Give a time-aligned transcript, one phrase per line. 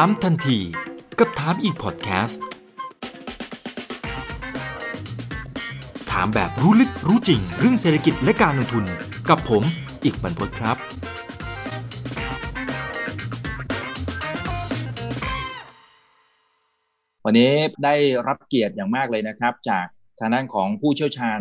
[0.00, 0.58] ามทันที
[1.18, 2.44] กับถามอีกพอดแคสต์
[6.10, 8.84] ถามแบบรู้ลึกรู้จริงเรื่องเศรษฐกิจและการลงทุน
[9.28, 9.62] กับผม
[10.04, 10.76] อีกบรรพตครับ
[17.24, 17.52] วันนี้
[17.84, 17.94] ได้
[18.26, 19.86] รับเกียรติอย่างมากเลยนะครับ จาก
[20.18, 21.40] ทางด้านของผู้เชี่ยวชาญ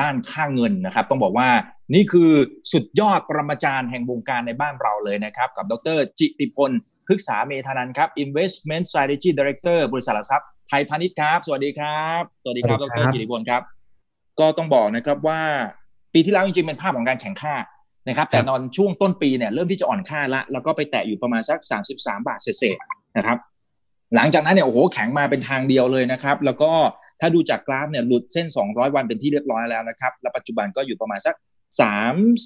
[0.00, 1.48] ด้านค่าเงินนะครับ ต้องบอกว่า
[1.94, 2.30] นี่คือ
[2.72, 6.70] สุดยอดปรมาจารย์แห่งวงการในบ้านเราเลยนะครับ กับดรจิติพล
[7.06, 13.62] พฤกษาเมธานันท์ครับ Investment Strategy Director บริษัทหลักทรัพย์ไทยพาณิชย์ครับ สวัสดีครับ สวัสดีครับสวัดสดีครัรบจิติพลครับ
[14.40, 15.40] ก็ต้องบอกนะครับว่า
[16.14, 17.54] ปีที่แล้วจริงๆเป็นภาพของการแข่งค่า
[18.08, 21.58] นะครับ แต่ตอนช่วงต้นปีเนี่ยเริ่มที่จะอ่อนค่าละแล้วก็ไปแตะอยู่ประมาณสัก
[21.92, 23.38] 33 บาทเศษๆนะครับ
[24.16, 26.70] หลังจากนั้นเนี่ยโอ้โหแข็งมาเป็นทางเดียวเลยนะครับ แล้วก็
[27.20, 31.34] ถ้าดูจากกราฟเนี่ยหลุดเส้น 200 วันเป็นที่เรียบร้อยแล้วนะครับ และปัจจุบันก็อยู่ประมาณสัก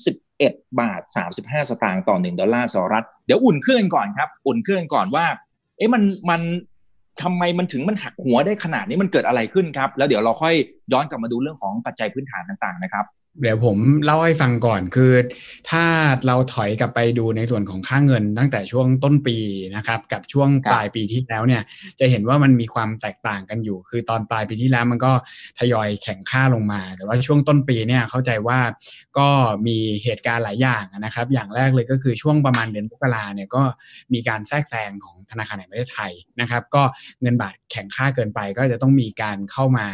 [0.05, 1.01] 31 บาท
[1.37, 5.27] 35 สตางค์ต่อ 1 ดอลลาร์สหรัฐ เดี๋ยวอุ่นเครื่องกันก่อนครับ อุ่นเครื่องกันก่อนว่า
[5.77, 6.41] เอ๊ะมันมัน
[7.23, 10.55] ทำไมมันถึงมันหักหัวได้ขนาดนี้มันเกิดอะไรขึ้นครับ แล้วเดี๋ยวเราค่อย
[10.93, 13.05] ย้อนกลับมาดูเรื่องของปัจจัยพื้นฐานต่างๆนะครับ
[13.43, 15.13] เดี๋ยวผมเล่าให้ฟังก่อนคือ
[15.71, 15.85] ถ้า
[16.27, 19.37] เราถอยกลับไปดูในส่วนของค่าเงินตั้งแต่ช่วงต้นปี
[19.77, 21.63] นะครับ กับช่วงปลายปีที่แล้วเนี่ย
[22.01, 25.13] จะเห็นว่ามันมีความแตกต่างกันอยู่ คือตอนปลายปีที่แล้วมันก็
[25.59, 28.59] ทยอยแข่งค่าลงมา แต่ว่าช่วงต้นปีเนี่ยเข้าใจว่า
[29.19, 29.29] ก็
[29.67, 33.63] มีเหตุการณ์หลายอย่างนะครับ อย่างแรกเลยก็คือช่วงประมาณเดือนมกราเนี่ยก็
[34.13, 36.83] มีการแทรกแซงของ ธนาคารแห่งประเทศไทยนะครับ ก็
[37.23, 39.87] เงินบาทแข็งค่าเกินไป ก็จะต้องมีการเข้ามา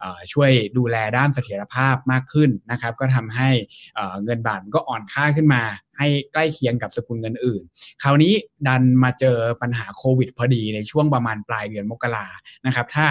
[0.00, 3.50] เอ่อช่วยดูแลด้านเสถียรภาพมากขึ้นนะครับ ก็ทำให้
[3.94, 5.62] เอ่อเงินบาทมันก็อ่อนค่าขึ้นมา
[5.98, 7.62] ให้ใกล้เคียงกับสกุลเงินอื่น
[8.02, 8.32] คราวนี้
[8.66, 12.26] ดันมาเจอปัญหาโควิดพอดีในช่วงประมาณปลายเดือนมกรา
[12.66, 13.06] นะครับ ถ้า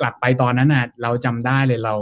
[0.00, 1.94] กลับไปตอนนั้นนะเราจำได้เลยเรา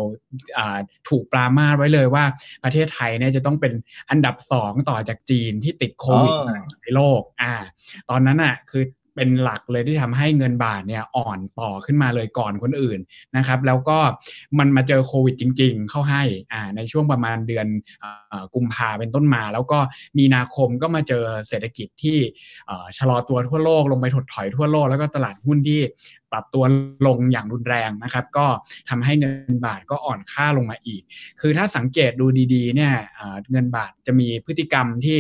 [0.58, 2.24] อ่าถูกปรามาสไว้เลยว่า
[2.64, 3.72] ประเทศไทยเนี่ยจะต้องเป็น
[4.10, 7.52] อันดับสองต่อจากจีนที่ติดโควิดอ๋อในโลกอ่า
[8.10, 12.98] ตอนนั้นอะคือ เป็นหลักเลยที่ทำให้เงินบาทเนี่ยอ่อนต่อขึ้นมาเลยก่อนคนอื่น
[13.36, 13.98] นะครับ แล้วก็
[14.58, 17.66] มันมาเจอโควิดจริง ๆ เข้าให้อ่าในช่วงประมาณเดือน
[18.32, 19.78] อกุมภาเป็นต้นมา แล้วก็
[20.18, 22.18] มีนาคมก็มาเจอเศรษฐกิจที่
[22.98, 25.80] ชะลอตัวทั่วโลกลงไปถดถอยทั่วโลก แล้วก็ตลาดหุ้นที่
[26.32, 26.64] ปรับตัว
[27.06, 28.46] ลงอย่างรุนแรงนะครับ ก็
[28.88, 31.02] ทำให้เงินบาทก็อ่อนค่าลงมาอีก
[31.40, 35.16] คือถ้าสังเกตดูดีๆเนี่ยเอ่อเงินบาทจะมีพฤติกรรมที่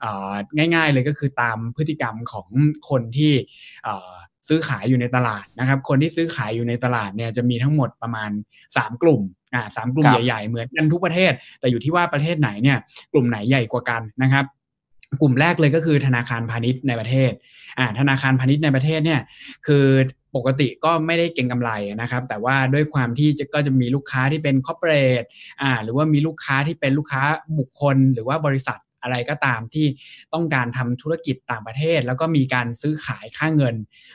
[0.00, 0.32] เอ่อ
[0.74, 2.48] ง่าย ๆ เลยก็คือตามพฤติกรรมของ
[2.88, 3.32] คนที่
[3.84, 4.10] เอ่อ
[4.48, 8.30] ซื้อขายอยู่ในตลาดนะครับ คนที่ซื้อขายอยู่ในตลาดเนี่ยจะมีทั้งหมดประมาณ
[8.66, 9.20] 3 กลุ่ม
[9.54, 12.78] อ่าสามกลุ่มครับใหญ่ๆเหมือนกันทุกประเทศ แต่อยู่ที่ว่าประเทศไหนเนี่ย
[13.12, 14.44] กลุ่มไหนใหญ่กว่ากันนะครับ
[15.20, 17.32] กลุ่มแรกเลยก็คือธนาคารพาณิชย์ในประเทศ
[17.78, 19.20] อ่าธนาคารพาณิชย์ในประเทศเนี่ย
[19.66, 19.86] คือ
[20.36, 21.70] ปกติก็ไม่ได้เก่งกำไร
[22.00, 25.22] นะครับ แต่ว่าด้วยความที่จะก็จะมีลูกค้าที่เป็นคอร์เปอเรท
[25.62, 27.22] อ่าหรือว่ามีลูกค้าที่เป็นลูกค้า
[27.58, 29.86] บุคคล หรือว่าบริษัทอะไรก็ตามที่
[30.34, 33.74] ต้องการทำธุรกิจต่างประเทศ แล้วก็มีการซื้อขายค่าเงิน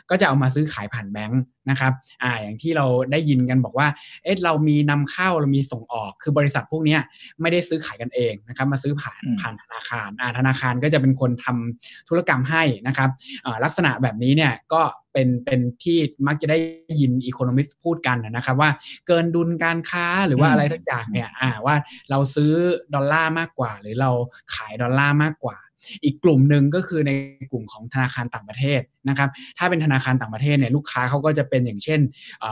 [0.09, 3.87] ก็จะเอามาซื้อขายผ่านแบงค์ นะครับอ่าอย่างที่เราได้ยินกันบอกว่า
[4.23, 7.01] เอ๊ะเรามีนำเข้าเรามีส่งออกคือบริษัทพวกเนี้ย
[7.41, 13.09] ไม่ได้ซื้อขายกันเองนะครับมาซื้อผ่านอืมผ่านธนาคารอ่าธนาคารก็จะเป็นคนทำธุรกรรมให้นะครับ
[13.45, 14.81] อ่าลักษณะแบบนี้เนี่ยก็
[15.13, 16.57] เป็นเป็นที่มักจะได้
[17.01, 18.69] ยินอีโคโนมิสพูดกันนะครับ ว่า
[19.07, 21.75] เกินดุลการค้าหรือว่าอืมอะไรสักอย่างเนี่ยอ่าว่า
[22.09, 22.51] เราซื้อ
[22.93, 24.11] ดอลลาร์มากกว่า หรือเรา
[24.55, 25.57] ขายดอลลาร์มากกว่า
[26.03, 27.11] อีกกลุ่มหนึ่งก็คือใน
[27.51, 31.99] กลุ่มของธนาคารต่างประเทศนะครับถ้าเป็นธนาคารต่างประเทศเนี่ยลูกค้าเขาก็จะเป็นอย่างเช่น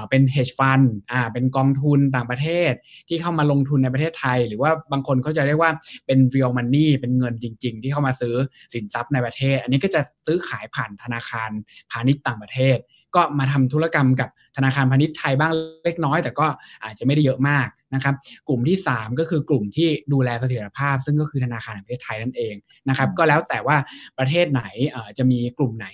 [0.10, 2.72] เป็น hedge fund อ่าเป็นกองทุนต่างประเทศ
[3.10, 5.72] ที่เข้ามาลงทุนในประเทศไทย หรือว่าบางคนเขาจะเรียกว่า
[6.06, 8.36] เป็น real money เป็นเงินจริง ๆ ที่เข้ามาซื้อ
[8.74, 11.50] สินทรัพย์ในประเทศ อันนี้ก็จะซื้อขายผ่านธนาคาร
[11.92, 12.78] พาณิชย์ต่างประเทศ
[13.16, 15.52] ก็มาทำธุรกรรมกับธนาคารพาณิชย์ไทยบ้าง
[15.84, 16.48] เล็กน้อย แต่ก็
[16.84, 18.16] อาจจะไม่ได้เยอะมากนะครับ
[18.48, 22.56] กลุ่มที่ 3 ก็คือกลุ่มที่ดูแลเสถียรภาพ ซึ่งก็คือธนาคารแห่งประเทศไทยนั่นเอง
[22.90, 23.78] นะครับก็แล้วแต่ว่า
[24.18, 25.88] ประเทศไหนเอ่อจะมีกลุ่มไหน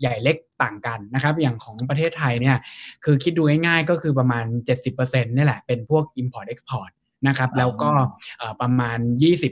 [0.00, 2.56] ใหญ่เล็กต่างกันนะครับอย่างของประเทศไทยเนี่ย
[3.04, 4.44] คือคิดดูง่ายๆก็คือประมาณ
[4.86, 6.90] 70%นี่แหละเป็นพวก import export
[7.28, 7.90] นะครับแล้วก็
[8.38, 8.98] เอ่อประมาณ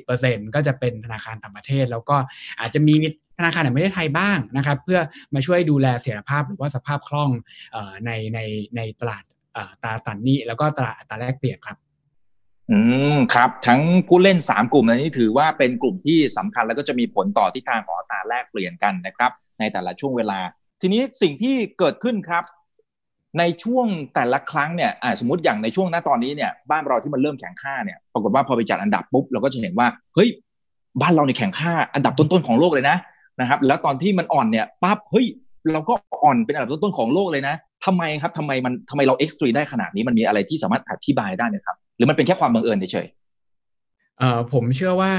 [0.00, 2.16] 20%ก็จะเป็นธนาคารต่างประเทศ แล้วก็
[2.60, 2.94] อาจจะมี
[3.38, 4.98] ธนาคารแห่งประเทศไทยบ้างนะครับ เพื่อ
[5.34, 7.30] มาช่วยดูแลเสถียรภาพหรือว่าสภาพคล่อง
[7.76, 8.40] อในใน
[8.76, 9.24] ในตลาด
[9.82, 11.76] ตราตันนี้แล้วก็ตลาดอัตราแลกเปลี่ยนครับ
[12.70, 12.78] อื
[13.14, 20.40] มครับ ทั้งผู้เล่น 3 กลุ่มนี้ถือว่าเป็นกลุ่มที่สำคัญแล้วก็จะมีผลต่อทิศทางของอัตราแลกเปลี่ยนกันนะครับ ในแต่ละช่วงเวลา
[20.80, 22.44] ทีนี้สิ่งที่เกิดขึ้นครับ
[23.38, 30.28] ในช่วงแต่ละครั้งเนี่ยสมมติอย่างในช่วงหน้าตอนนี้เนี่ยบ้านเราที่มันเริ่มแข่งค่าเนี่ยปรากฏว่าพอไปจัดอันดับปุ๊บเราก็จะเห็นว่าเฮ้ย
[31.00, 32.96] บ้านเราในยแข่งค่าอันดับต้นๆของโลกเลยนะ
[33.40, 35.26] นะครับ แล้วตอนที่มันอ่อนเนี่ยปั๊บเฮ้ย
[35.72, 35.94] เราก็
[36.24, 37.54] อ่อนเป็นอันดับต้นๆของโลกเลยนะ
[37.84, 43.06] ทำไมครับทำไมมันทำไมเราเอ็กซ์ตรีได้ขนาดนี้มันมีอะไรที่สามารถอธิบายได้ไหมครับ หรือมันเป็นแค่ความบังเอิญเฉย
[44.18, 45.12] เอ่อผมเชื่อว่า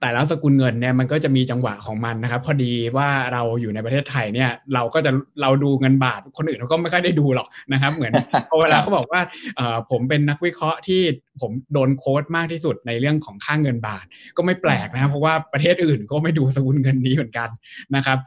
[0.00, 5.10] แต่แล้วสกุลเงินเนี่ยมันก็จะมีจังหวะของมันนะครับ พอดีว่าเราอยู่ในประเทศไทยเนี่ย เราก็จะ
[5.42, 8.12] เราดูเงินบาทคนอื่นเขาก็ไม่ค่อยได้ดูหรอกนะครับ เหมือน
[8.50, 9.20] พอเวลาเขาบอกว่า
[9.90, 11.00] ผมเป็นนักวิเคราะห์ที่
[11.40, 14.04] ผมโดนโค้ดมากที่สุดในเรื่องของค่างเงินบาท
[14.36, 17.48] ก็ไม่แปลกนะครับเพราะว่าประเทศอื่นก็ไม่ดูสกุลเงินนี้เหมือนกัน
[17.96, 18.18] นะครับ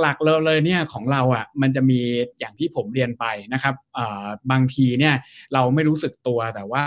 [0.00, 2.00] หลักๆเลยเลยเนี่ยของเราอะมันจะมี
[2.40, 3.74] อย่างที่ผมเรียนไปนะครับ
[4.50, 5.14] บางทีเนี่ย
[5.54, 6.84] เราไม่รู้สึกตัวแต่ว่า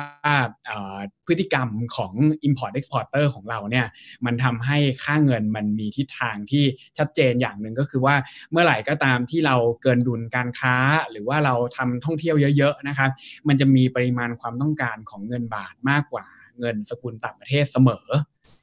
[1.27, 2.13] พฤติกรรมของ
[2.47, 3.87] import exporter ของเราเนี่ย
[4.25, 6.63] มันทำให้ค่าเงินมันมีทิศทางที่
[6.97, 8.15] ชัดเจนอย่างหนึ่งก็คือว่า
[8.51, 10.75] เมื่อไหร่ก็ตามที่เราเกินดุลการค้า
[11.11, 13.09] หรือว่าเราทำท่องเที่ยวเยอะๆนะครับ
[13.47, 16.25] มันจะมีปริมาณความต้องการของเงินบาทมากกว่า
[16.59, 18.07] เงินสกุลต่างประเทศเสมอ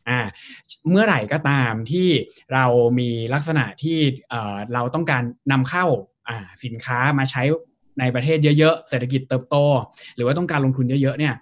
[0.08, 0.20] อ่า
[0.90, 2.08] เมื่อไหร่ก็ตามที่
[2.54, 2.66] เรา
[2.98, 3.98] มีลักษณะที่
[4.74, 5.22] เราต้องการ
[5.52, 5.84] นำเข้า
[6.64, 7.42] สินค้ามาใช้
[8.00, 9.56] ในประเทศเยอะๆ เศรษฐกิจเติบโต
[10.16, 11.34] หรือว่าต้องการลงทุนเยอะๆ เนี่ย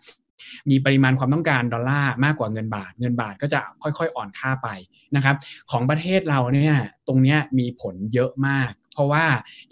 [0.70, 4.68] มีปริมาณความต้องการดอลลาร์มากกว่าเงินบาท เงินบาทก็จะค่อยๆอ่อนค่าไป
[5.16, 5.36] นะครับ
[5.70, 6.76] ของประเทศเราเนี่ย
[7.08, 9.24] ตรงนี้มีผลเยอะมาก เพราะว่า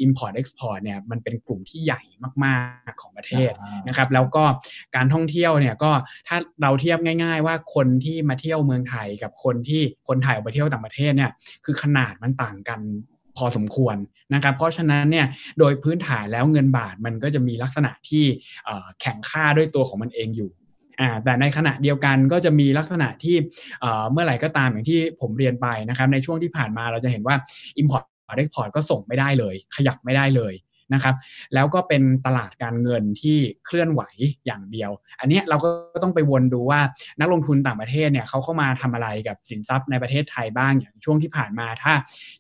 [0.05, 2.03] Import Export เนี่ยมันเป็นกลุ่มที่ใหญ่
[2.45, 2.59] มา
[2.89, 3.53] กๆของประเทศ
[3.89, 4.45] นะครับแล้วก็
[4.97, 5.91] การท่องเที่ยวเนี่ยก็
[6.29, 11.31] ถ้าเราเทียบง่าย ๆ ว่าคนที่มาเที่ยวเมืองไทยกับคนที่คนไทยออกไปเที่ยวต่างประเทศเนี่ย
[11.65, 12.81] คือขนาดมันต่างกัน
[13.37, 13.97] พอสมควร
[14.35, 15.27] นะครับ เพราะฉะนั้นเนี่ย
[15.59, 18.25] โดยพื้นฐานแล้วเงินบาทมันก็จะมีลักษณะที่
[19.01, 20.51] แข็งค่าด้วยตัวของมันเองอยู่
[21.25, 23.37] แต่ในขณะเดียวกันก็จะมีลักษณะที่
[24.13, 27.37] เมื่อไหร่ก็ตามอย่างที่ผมเรียนไปนะครับ ในช่วงที่ผ่านมาเราจะเห็นว่า
[27.81, 28.05] Import
[28.41, 30.55] Export ก็ส่งไม่ได้เลย ขยับไม่ได้เลย
[30.95, 31.15] นะครับ
[31.55, 33.37] แล้วก็เป็นตลาดการเงินที่
[33.67, 34.03] เคลื่อนไหว
[34.47, 34.91] อย่างเดียว
[35.21, 35.69] อันนี้เราก็
[36.03, 36.81] ต้องไปวนดูว่า
[37.21, 41.93] นักลงทุนต่างประเทศเนี่ยเขาเข้ามาทำอะไรกับสินทรัพย์ในประเทศไทยบ้างอย่างช่วงที่ผ่านมาถ้า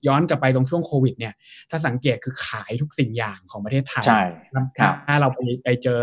[0.06, 1.34] ย้อนกลับไปตรงช่วงโควิดเนี่ย
[1.70, 4.20] ถ้าสังเกตคือขายทุกสิ่งอย่างของประเทศไทยใช่
[4.78, 6.00] ครับถ้าเราไปไปเจอ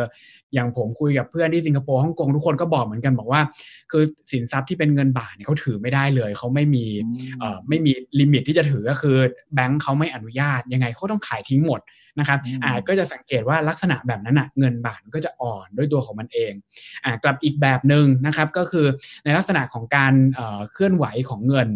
[0.54, 3.42] อย่างผมคุยกับเพื่อนที่สิงคโปร์ฮ่องกงทุกคนก็บอกเหมือนกันบอกว่า
[3.92, 6.86] คือสินทรัพย์ที่เป็นเงินบาทเนี่ยเขาถือไม่ได้เลยเขาไม่มี
[7.40, 9.18] เอ่อไม่มีlimit ที่จะถือก็คือ
[9.56, 11.82] แบงค์เขาไม่อนุญาตยังไงเขาต้องขายทิ้งหมด
[12.20, 16.54] นะครับอ่าก็จะสังเกตว่าลักษณะแบบนั้นอะเงินบาทก็จะอ่อนด้วยตัวของมันเอง
[17.06, 18.86] อ่ากลับอีกแบบหนึ่งนะครับก็คือ
[19.24, 20.14] ในลักษณะของการ
[20.72, 21.68] เคลื่อนไหวของเงิน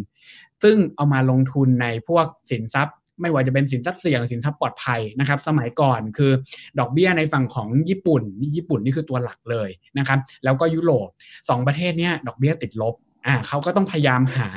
[0.63, 6.31] ซึ่งเอามาลงทุนในพวกสินทรัพย์ไม่ว่าจะเป็นสินทรัพย์เสี่ยงสินทรัพย์ปลอดภัยนะครับ สมัยก่อนคือ
[6.80, 8.24] ดอกเบี้ยในฝั่งของญี่ปุ่น
[8.56, 11.07] ญี่ปุ่นนี่คือตัวหลักเลยนะครับ แล้วก็ยุโรป
[11.38, 12.95] 2ประเทศนี้ดอกเบี้ยติดลบ
[13.25, 14.50] อ่าเขาก็ต้องพยายามหา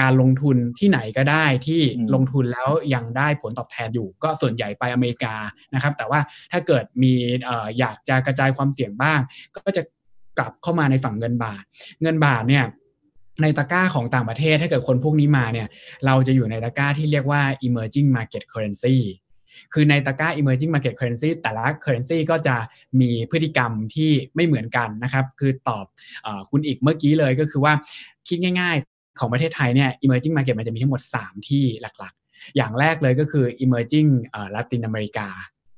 [0.00, 1.80] การลงทุนที่ไหนก็ได้ที่
[2.14, 5.34] ลงทุนแล้วยังได้ผลตอบแทนอยู่ ก็ส่วนใหญ่ไปอเมริกา
[5.74, 6.20] นะครับ แต่ว่า
[6.52, 7.12] ถ้าเกิดมี
[7.48, 9.20] ออยากจะกระจายความเสี่ยงบ้าง
[9.56, 9.82] ก็จะ
[10.38, 11.62] กลับเข้ามาในฝั่งเงินบาท
[12.02, 12.64] เงินบาทเนี่ย
[13.42, 15.68] ในตะกร้าของต่างประเทศถ้าเกิดคนพวกนี้มาเนี่ย
[16.06, 18.96] เราจะอยู่ในตะกร้าที่เรียกว่า emerging market currency
[19.72, 22.56] คือในตะกร้า emerging market currency แต่ละ currency ก็จะ
[23.00, 25.86] มีพฤติกรรมที่ไม่เหมือนกันนะครับ คือตอบ
[26.26, 27.72] อคุณอีกเมื่อกี้เลยก็คือว่า
[28.28, 34.08] คิดง่ายๆ ของประเทศไทยเนี่ย emerging market มันจะมีทั้งหมด 3 ที่หลักๆ อย่างแรกเลยก็คือ emerging
[34.54, 35.26] Latin America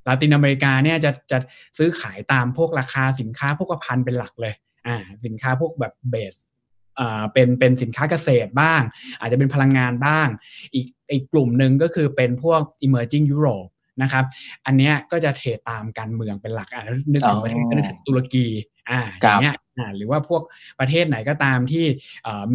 [0.08, 1.38] ลาตินอเมริกาเนี่ยจะจะ
[1.79, 4.55] ซื้อขายตามพวกราคาสินค้าพวกพันเป็นหลักเลย
[4.87, 6.34] อ่าสินค้าพวกแบบเบส
[7.32, 8.81] เป็นเป็นสินค้าเกษตรบ้าง
[9.20, 10.28] อาจจะเป็นพลังงานบ้าง
[10.75, 13.70] อีกอีกกลุ่มหนึ่งก็คือเป็นพวก emerging Europe
[14.02, 14.25] นะครับ
[14.66, 16.82] อันนี้ก็จะเทตามการเมืองเป็นหลักอ่า
[17.12, 18.46] นึกถึงประเทศนึกถึงตุรกี
[18.90, 20.43] อ่าอย่างเงี้ยอ่าหรือว่าพวก
[20.81, 21.84] ประเทศไหนก็ตามที่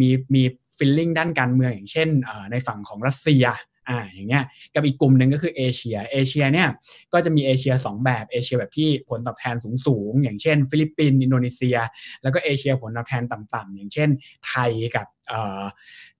[0.00, 0.42] มีมี
[0.76, 2.08] feeling ด้านการเมืองอย่างเช่น
[2.50, 3.44] ในฝั่งของรัสเซีย
[3.88, 6.68] อ่าอย่างเงี้ยกับอีกกลุ่มหนึ่งก็คือเอเชียเอเชียเนี่ย
[7.12, 9.56] ก็จะมีเอเชีย 2 แบบเอเชียแบบที่ผลตอบแทน
[9.86, 11.76] สูงๆอย่างเช่น ฟิลิปปินส์อินโดนีเซีย
[12.22, 14.08] แล้วก็เอเชียผลตอบแทนต่ำๆอย่างเช่น
[14.48, 15.62] ไทยกับเอ่อ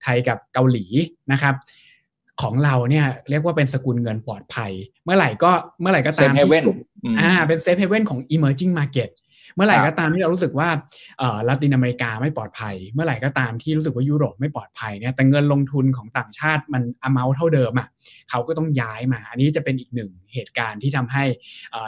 [0.03, 0.85] ไทยกับเกาหลี
[1.31, 1.55] นะครับ
[2.41, 4.71] ของเราเนี่ยเรียกว่าเป็นสกุลเงินปลอดภัย
[5.03, 6.49] เมื่อไหร่ก็เมื่อไหร่ก็ตามที่
[7.19, 9.09] อ่าเป็น safe haven ของ emerging market
[9.55, 10.69] เมื่อไหร่ก็ตามที่เรารู้สึกว่า
[11.19, 17.87] เออลาตินอเมริกาไม่ปลอดภัย เมื่อไหร่ก็ตามที่รู้สึกว่ายุโรปไม่ปลอดภัยเนี่ยแต่เงินลงทุนของต่างชาติมันอเมาเท่าเดิมอะ
[18.29, 21.23] เขาก็ต้องย้ายมา อันนี้จะเป็นอีกหนึ่งเหตุการณ์ที่ทำให้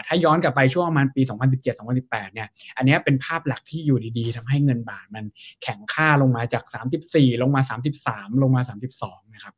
[0.07, 1.21] ถ้าย้อนกลับไปช่วงประมาณปี
[1.77, 2.47] 2017-2018 เนี่ย
[2.77, 5.25] อันนี้เป็นภาพหลักที่อยู่ดีๆทำให้เงินบาทมัน
[5.63, 6.63] แข็งค่าลงมาจาก
[7.03, 7.61] 34 ลงมา
[8.01, 8.61] 33 ลงมา
[9.01, 9.55] 32 นะครับ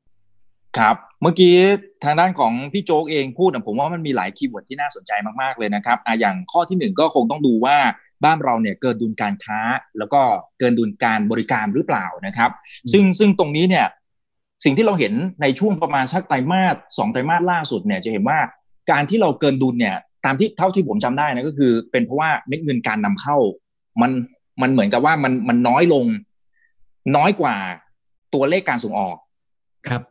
[0.79, 1.55] ครับ เมื่อกี้
[2.03, 7.77] ทางด้านของพี่โจ๊กเองพูดผมว่ามันมีหลาย keyword ที่น่าสนใจมากๆเลยนะครับอ่อย่างข้อที่หนึ่งก็คงต้องดูว่า
[8.23, 9.59] บ้านเราเนี่ยเกินดุลการค้า
[9.97, 10.21] แล้วก็
[10.59, 12.51] เกินดุลการบริการหรือเปล่านะครับ
[12.91, 13.85] ซึ่งซึ่งตรงนี้เนี่ย
[14.63, 18.39] สิ่งที่เราเห็นในช่วงประมาณสักไตรมาสสองไตรมาสล่าสุดเนี่ยจะเห็นว่า
[18.91, 23.37] การที่เราเกินดุลเนี่ยตามที่เท่าที่ผมจำได้นะก็คือ เป็นเพราะว่าเม็ดเงินการนำเข้า
[24.01, 24.11] มัน
[24.61, 26.05] มันเหมือนกับว่ามันมันน้อยลง
[27.15, 27.55] น้อยกว่า
[28.33, 29.17] ตัวเลขการส่งออก
[29.87, 30.01] ครับ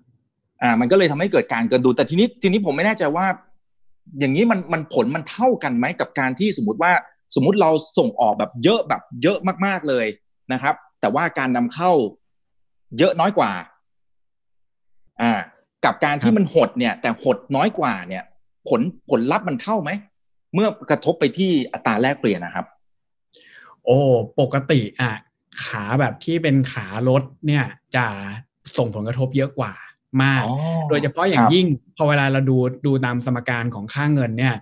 [0.63, 3.27] อ่ามันก็เลยทำให้เกิดการเกินดุลแต่ทีนี้ทีนี้ผมไม่แน่ใจว่า
[4.19, 6.93] อย่างนี้มันมันผลมันเท่ากันไหมกับการที่สมมติว่า
[7.35, 10.07] สมมติเราส่งออกแบบเยอะแบบเยอะมากๆเลย
[10.53, 11.91] นะครับ แต่ว่าการนำเข้า
[12.99, 13.53] เยอะน้อยกว่า
[15.21, 15.33] อ่า
[15.85, 18.25] กับการที่มันหดเนี่ย แต่หดน้อยกว่าเนี่ย
[18.69, 19.91] ผลผลลัพธ์มันเท่าไหม
[20.55, 22.67] เมื่อกระทบไปที่อัตราแลกเปลี่ยนนะครับ
[23.85, 23.99] โอ้
[24.41, 25.13] ปกติอะ
[25.65, 27.65] ขาแบบที่เป็นขาลดเนี่ย
[27.97, 28.07] จะ
[28.77, 29.73] ส่งผลกระทบเยอะกว่า
[30.23, 30.43] มาก
[30.89, 34.55] โดยเฉพาะอย่างยิ่งพอเวลาเราดูดูตามสมการของค่าเงินเนี่ย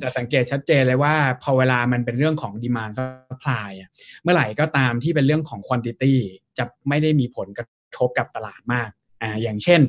[0.00, 3.70] จะสังเกตชัดเจนเลยว่าพอเวลามันเป็นเรื่องของ demand supply
[4.22, 6.18] เมื่อไหร่ก็ตามที่เป็นเรื่องของ quantity
[6.58, 8.90] จะไม่ได้มีผลกระทบกับตลาดมาก
[9.22, 9.80] อ่าอย่างเช่น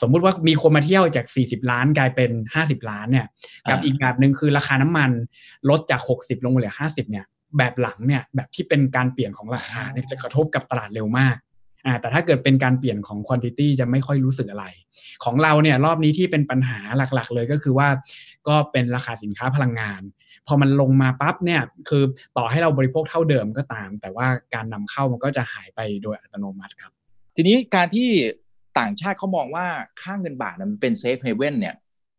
[0.00, 3.26] สมมุติว่ามีคนมาเที่ยวจาก 40 ล้านกลายเป็น 50 ล้านเนี่ย
[3.70, 5.10] กับอีกแบบหนึ่งคือราคาน้ำมัน
[5.70, 7.26] ลดจาก 60 ลงมาเหลือ 50 เนี่ย
[7.58, 11.36] แบบหลังเนี่ยแบบที่เป็นการเปลี่ยนของราคาเนี่ยจะกระทบกับตลาดเร็วมาก
[11.86, 14.64] อ่าแต่ถ้าเกิดเป็นการเปลี่ยนของควอนติตี้จะไม่ค่อยรู้สึกอะไร
[15.24, 16.78] ของเราเนี่ยรอบนี้ที่เป็นปัญหา
[17.14, 17.88] หลักๆ เลยก็คือว่า
[18.48, 20.02] ก็เป็นราคาสินค้าพลังงาน
[20.46, 22.02] พอมันลงมาปั๊บเนี่ยคือ
[22.36, 26.92] ต่อให้เราบริโภคเท่าเดิมก็ตาม แต่ว่าการนำเข้ามันก็จะหายไปโดยอัตโนมัติครับ
[27.36, 28.08] ทีนี้การที่
[28.78, 29.66] ต่างชาติเขามองว่า
[30.00, 31.74] ค่าเงินบาทมันเป็น safe haven เนี่ย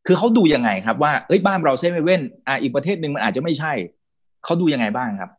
[0.07, 3.73] คือเขาดูยังไงครับว่าเอ้ยบ้านเรา safe haven อ่าอีกประเทศหนึ่งมันอาจจะไม่ใช่
[4.43, 5.31] เขาดูยังไงบ้างครับ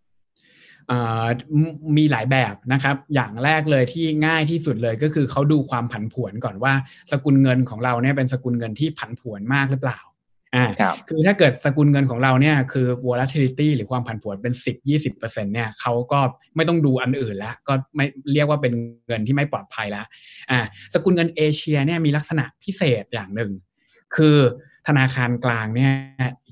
[1.96, 6.72] มีหลายแบบนะครับ อย่างแรกเลยที่ง่ายที่สุดเลยก็คือเขาดูความผันผวนก่อนว่า
[7.10, 10.00] สกุลเงินของเราเนี่ยเป็นสกุลเงินที่ผันผวนมากหรือเปล่า
[10.56, 10.66] อ่า
[11.08, 16.20] คือถ้าเกิดสกุลเงินของเราเนี่ยคือ volatility หรือความผันผวนเป็น 10 20%เนี่ยเขาก็
[16.56, 18.72] ไม่ต้องดูอันอื่นแล้วก็ไม่เรียกว่าเป็น
[19.08, 20.06] เงินที่ไม่ปลอดภัยแล้ว
[20.50, 20.58] อ่า
[20.94, 23.50] สกุลเงินเอเชียเนี่ยมีลักษณะพิเศษอย่างหนึ่ง
[24.16, 24.36] คือ
[24.88, 25.92] ธนาคารกลางเนี่ย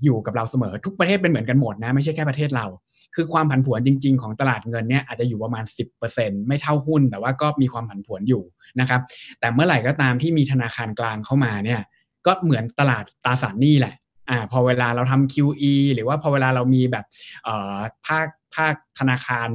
[0.04, 2.66] อยู่กับเราเสมอทุกประเทศเป็นเหมือนกันหมดนะ ไม่ใช่แค่ประเทศเรา
[3.14, 5.64] คือความผันผวนจริง ๆ ของตลาดเงินเนี่ยอาจจะอยู่ประมาณ
[6.06, 8.42] 10%ไม่เท่าหุ้น แต่ว่าก็มีความผันผวนอยู่
[8.80, 9.00] นะครับ
[9.40, 11.80] แต่เมื่อไหร่ก็ตามที่มีธนาคารกลางเข้ามาเนี่ย
[12.26, 13.94] ก็เหมือนตลาดตราสารหนี้แหละ
[14.30, 17.04] อ่าพอเวลาเราทำ QE หรือว่าพอเวลาเรามีแบบ
[17.44, 19.48] เอ่อภาคภาคธนาคาร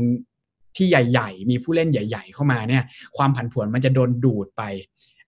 [0.75, 2.84] ที่ใหญ่ ๆ มีผู้เล่นใหญ่ ๆ เข้ามาเนี่ย
[3.17, 4.63] ความผันผวนมันจะโดนดูดไป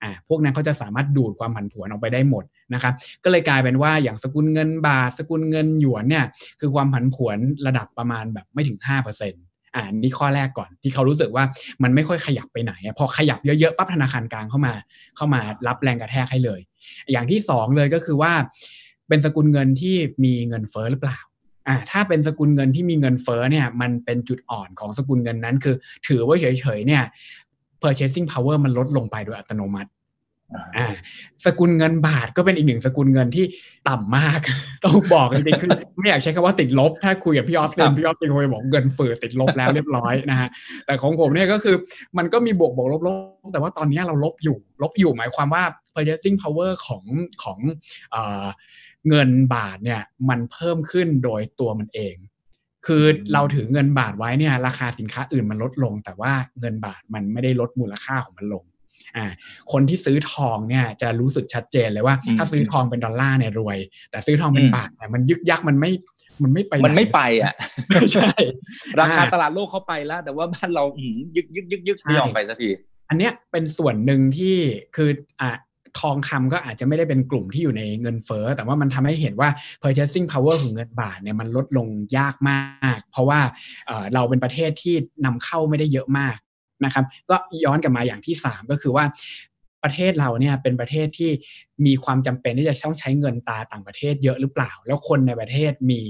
[0.07, 6.25] อ่าพวกนั้นเขาจะสามารถดูดความผันผวนออกไปได้หมดนะครับ ก็เลยกลายเป็นว่าอย่างสกุลเงินบาท สกุลเงินหยวนเนี่ย
[6.59, 7.37] คือความผันผวน
[7.67, 11.43] ระดับประมาณแบบไม่ถึง 5%อ่านี่ข้อแรกก่อนที่เขารู้สึกว่า
[11.83, 14.73] มันไม่ค่อยขยับไปไหน พอขยับเยอะๆปั๊บธนาคารกลางเข้ามา
[15.15, 16.59] เข้ามารับแรงกระแทกให้เลย
[17.11, 18.33] อย่างที่2เลยก็คือว่า
[19.07, 21.19] เป็นสกุลเงินที่มีเงินเฟ้อหรือเปล่า
[21.67, 25.75] อ่าถ้าเป็นสกุลเงินที่มีเงินเฟ้อเนี่ยมันเป็นจุดอ่อนของสกุลเงินนั้น คือ
[26.07, 27.03] ถือว่าเฉยๆเนี่ย
[27.81, 29.89] purchasing power มันลดลงไปโดยอัตโนมัติ
[31.45, 33.45] สกุลเงินบาทก็เป็นอีกหนึ่งสกุลเงินที่
[33.89, 34.39] ต่ำมาก
[34.85, 40.49] ต้องบอกจริงๆคือไม่อยากใช้คำว่าติดลบ ถ้าคุยกับพี่ออสเตนพี่ออสเตนคงจะบอกเงินเฟือติดลบแล้วเรียบร้อยนะฮะ
[40.85, 41.75] แต่ของผมเนี่ยก็คือ
[42.17, 43.09] มันก็มีบวกบวกลบล
[43.43, 45.63] บแต่ว่าตอนนี้เราลบอยู่ ลบอยู่หมายความว่า
[45.93, 47.03] purchasing power ของ
[47.43, 47.59] ของ
[49.09, 52.15] เงินบาทเนี่ยมันเพิ่มขึ้นโดยตัวมันเอง
[52.87, 58.63] คือเราถือเงินบาทไว้เนี่ยราคาสินค้าอื่นมันลดลง แต่ว่าเงินบาทมันไม่ได้ลดมูลค่าของมันลง
[59.17, 59.25] อ่า
[59.71, 63.77] คนที่ซื้อทองเนี่ยจะรู้สึกชัดเจนเลยว่า ถ้าซื้อทองเป็นดอลลาร์เนี่ยรวย
[64.11, 65.91] แต่ซื้อทองเป็นบาทแต่มันยึกยักมันไม่
[66.43, 67.53] มันไม่ไปมันไม่ไปอะ
[68.13, 68.31] ใช่
[69.01, 70.83] ราคาตลาดโลกเขาไปแล้ว แต่ว่าบ้านเรา
[71.35, 72.69] ยึกยึกยึกยึกไม่ยอมไปสักที
[73.09, 74.55] อันเนี้ยเป็นส่วนหนึ่งที่
[74.95, 75.09] คือ
[75.41, 75.57] อ่า
[75.99, 79.49] ทองคำก็อาจจะไม่ได้เป็นกลุ่มที่อยู่ในเงินเฟ้อแต่ว่ามันทำให้เห็นว่า
[79.81, 83.39] purchasing power ของเงินบาทเนี่ยมันลดลงยากมาก เพราะว่า
[84.13, 84.95] เราเป็นประเทศที่
[85.25, 86.37] นำเข้าไม่ได้เยอะมาก
[86.85, 89.05] นะครับ ก็ย้อนกลับมาอย่างที่ 3 ก็คือว่า
[89.83, 91.31] ประเทศเราเนี่ยเป็นประเทศที่
[91.85, 96.01] มีความจำเป็นที่จะต้องใช้เงินตาต่างประเทศเยอะหรือเปล่า แล้วคนในประเทศมี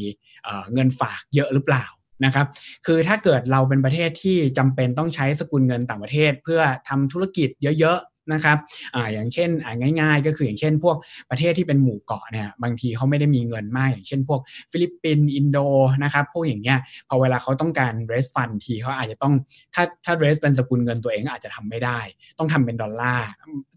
[0.73, 1.85] เงินฝากเยอะหรือเปล่า
[2.25, 2.47] นะครับ
[2.85, 7.99] คือถ้าเกิดเราเป็นประเทศที่จำเป็นต้องใช้สกุลเงินต่างประเทศ เพื่อทำธุรกิจเยอะ
[8.33, 8.57] นะครับ
[8.95, 10.95] อ่าอย่างเช่นอ่าง่าย ๆ ก็คืออย่างเช่น พวก
[11.29, 14.39] ประเทศที่เป็นหมู่เกาะเนี่ยบางทีเขาไม่ได้มีเงินมาก อย่างเช่น พวก
[14.71, 15.57] ฟิลิปปินส์อินโด
[16.03, 16.79] นะครับพวกอย่างเงี้ย
[17.09, 19.33] พอเวลาเขาต้องการ raise fund ทีเขาอาจจะต้อง
[19.73, 21.99] ถ้าถ้า raise เป็นสกุลเงินตัวเองอาจจะทำไม่ได้
[22.39, 23.27] ต้องทำเป็นดอลลาร์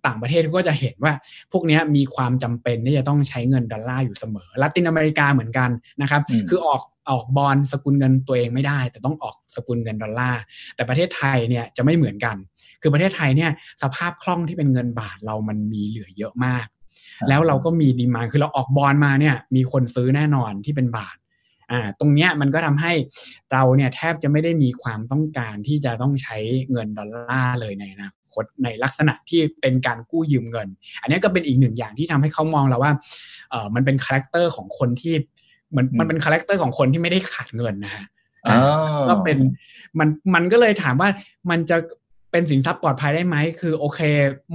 [0.06, 1.12] ต่างประเทศก็จะเห็นว่า
[1.52, 5.70] พวกนี้มีความจำเป็นที่จะต้องใช้เงินดอลลาร์อยู่เสมอลาตินอเมริกาเหมือนกัน
[6.02, 6.80] นะครับ คือออก
[7.10, 10.40] ออกบอลสกุลเงินตัวเองไม่ได้ แต่ต้องออกสกุลเงินดอลลาร์
[10.76, 12.36] แต่ประเทศไทยเนี่ยจะไม่เหมือนกัน
[12.82, 13.50] คือประเทศไทยเนี่ย
[13.82, 16.66] สภาพคล่องที่เป็นเงินบาทเรามันมีเหลือเยอะมาก
[17.28, 21.16] แล้วเราก็มีดีมาคือเราออกบอลมาเนี่ยมีคนซื้อแน่นอนที่เป็นบาท
[21.70, 22.92] อ่าตรงเนี้ยมันก็ทำให้
[23.52, 26.36] เราเนี่ยแทบจะไม่ได้มีความต้องการที่จะต้องใช้
[26.72, 30.68] เงินดอลลาร์เลยในอนาคตในลักษณะที่เป็นการกู้ยืมเงิน
[31.02, 32.92] อันนี้ก็เป็นอีกหนึ่งอย่างที่ทำให้เขามองเราว่า
[33.50, 35.14] เออมันเป็น character ของคนที่
[35.76, 38.06] มันมันเป็น character ของคนที่ไม่ได้ขาดเงินนะฮะ
[39.08, 39.38] ก็เป็น
[39.98, 41.08] มันมันก็เลยถามว่า
[41.50, 41.76] มันจะ
[42.30, 44.00] เป็นสินทรัพย์ปลอดภัยได้ไหมคือโอเค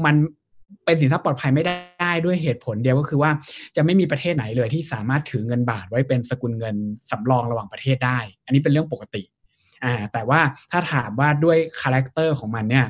[0.05, 0.15] มัน
[0.85, 3.31] เป็นสินทรัพย์ปลอดภัยไม่ได้ด้วยเหตุผลเดียวก็คือว่า
[3.75, 6.75] จะไม่มีประเทศไหนเลยที่สามารถถือเงินบาทไว้เป็นสกุลเงิน
[7.11, 9.23] สำรองระหว่างประเทศได้ อันนี้เป็นเรื่องปกติ
[9.83, 10.39] อ่าแต่ว่า
[10.71, 12.85] ถ้าถามว่าด้วย character ของมันเนี่ย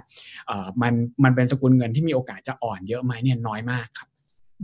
[0.48, 4.08] เอ่อมันมันเป็นสกุลเงินที่มีโอกาสจะอ่อนเยอะไหมเนี่ยน้อยมากครับ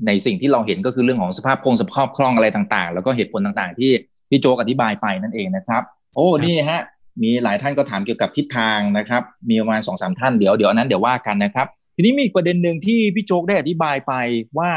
[0.08, 3.92] ในสิ่งที่เราเห็นก็คือเรื่องของสภาพคงสภาพคล่องอะไรต่างๆ แล้วก็เหตุผลต่างๆ ที่
[4.30, 5.82] พี่โจกอธิบายไปนั่นเองนะครับ
[6.16, 6.82] โอ้นี่ฮะ
[7.24, 14.14] มีหลายท่านก็ถามเกี่ยวกับทิศทางนะครับ มีประมาณสองสามท่านเดี๋ยวเดี๋ยวนั้นเดี๋ยวว่ากันนะครับ ทีนี้มีประเด็นหนึ่งที่พี่โจกได้อธิบายไป
[14.60, 14.72] ว่า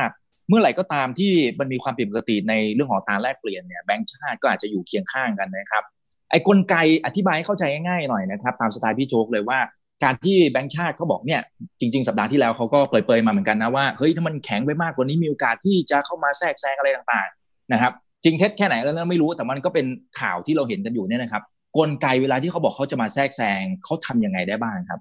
[0.48, 5.82] เมื่อไหร่ก็ตามที่มันมีความผิดปกติในเรื่องของตาแลกเปลี่ยนเนี่ยแบงก์ชาติก็อาจจะอยู่เคียงข้างกันนะครับ
[6.30, 6.74] ไอ้กลไก
[7.06, 9.58] อธิบายให้เข้าใจง่ายๆหน่อยนะครับ ตามสไตล์พี่โจกเลยว่า
[10.02, 11.42] การที่แบงก์ชาติเขาบอกเนี่ย
[11.80, 17.92] จริง ๆ สัปดาห์ที่แล้วเขาก็เปรยๆมาเหมือนกันนะว่าเฮ้ยถ้ามันแข็งไปมากกว่านี้มีโอกาสที่จะเข้ามาแทรกแซงอะไรต่างๆนะครับ
[18.24, 19.86] จริงเท็จแค่ไหนแล้วไม่รู้แต่มันก็เป็น
[20.20, 21.42] ข่าวที่เราเห็นกันอยู่เนี่ยนะครับ
[21.78, 25.00] กลไกเวลาที่เขาบอกเขาจะมาแทรกแซงเขาทำยังไงได้บ้างครับ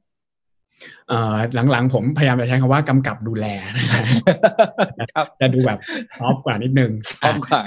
[1.09, 1.35] เอ่อ
[1.71, 3.45] หลังๆ ผมพยายามจะใช้คำว่ากำกับดูแล
[4.99, 5.79] นะครับจะดูแบบ
[6.17, 7.61] ซอฟกว่านิดนึงชอบกว่า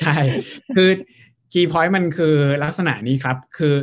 [0.00, 0.16] ใช่
[0.76, 0.88] คือ
[1.52, 3.74] คีย์พอยต์มันคือลักษณะนี้ครับ คือ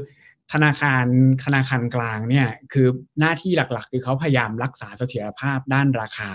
[0.53, 1.05] ธนาคาร
[1.43, 2.87] ธนาคารกลางเนี่ยคือ
[3.19, 6.31] หน้าที่หลักๆ คือเขาพยายามรักษาเสถียรภาพด้านราคา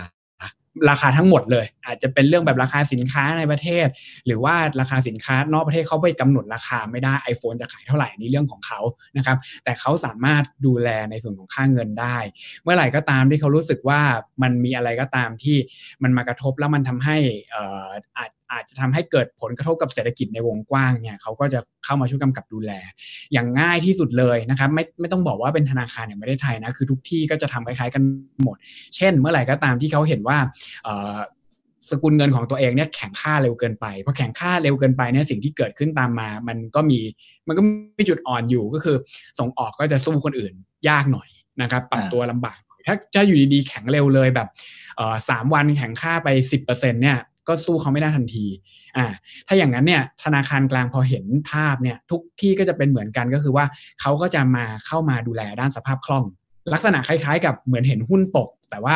[0.89, 3.87] ราคาทั้งหมดเลย อาจจะเป็นเรื่องแบบราคาสินค้าในประเทศ
[4.25, 8.79] หรือว่าราคาสินค้านอกประเทศเขาไปกำหนดราคาไม่ได้ iPhone จะขายเท่าไหร่นี่เรื่องของเขา
[9.17, 12.17] นะครับ แต่เขาสามารถดูแลในส่วนของค่าเงินได้
[12.63, 14.01] เมื่อไหร่ก็ตามที่เขารู้สึกว่า
[14.41, 15.57] มันมีอะไรก็ตามที่
[16.03, 17.17] มันมากระทบแล้วมันทำให้
[17.53, 17.63] อ่
[18.17, 22.71] อาจ อาจจะทำให้เกิดผลกระทบกับเศรษฐกิจในวงกว้างเนี่ยเขาก็จะเข้ามาช่วยกำกับดูแล
[23.33, 28.03] อย่างง่ายที่สุดเลยนะครับไม่ไม่ต้องบอกว่าเป็นธนาคารอย่างประเทศไทยนะคือทุกที่ก็จะทำคล้ายๆกัน
[28.43, 28.57] หมด
[28.95, 30.37] เช่น เมื่อไหร่ก็ตามที่เขาเห็นว่า
[31.89, 36.99] สกุลเงินของตัวเองเนี่ยแข็งค่าเร็วเกินไปพอแข็งค่าเร็วเกินไปเนี่ยสิ่งที่เกิดขึ้นตามมา มันก็มี
[37.47, 37.61] มันก็
[37.97, 38.97] มีจุดอ่อนอยู่ก็คือ
[39.39, 40.53] ส่งออกก็จะสู้คนอื่น
[40.89, 41.29] ยากหน่อย
[41.61, 44.47] นะครับปรับตัวลำบากถ้าถ้าอยู่ดีๆแข็งเร็วเลยแบบ
[45.29, 47.17] สามวันแข็งค่าไปสิบเปอร์เซ็นเนี่ย
[47.51, 48.45] ก็สู้เขาไม่ได้ทันที
[48.97, 49.05] อ่า
[49.47, 53.65] ถ้าอย่างนั้นเนี่ยธนาคารกลางพอเห็นภาพเนี่ยทุกที่ก็จะเป็นเหมือนกันก็คือว่า
[54.01, 56.25] เขาก็จะมาเข้ามาดูแลด้านสภาพคล่อง
[56.73, 58.95] ลักษณะคล้ายๆ กับเหมือนเห็นหุ้นตก แต่ว่า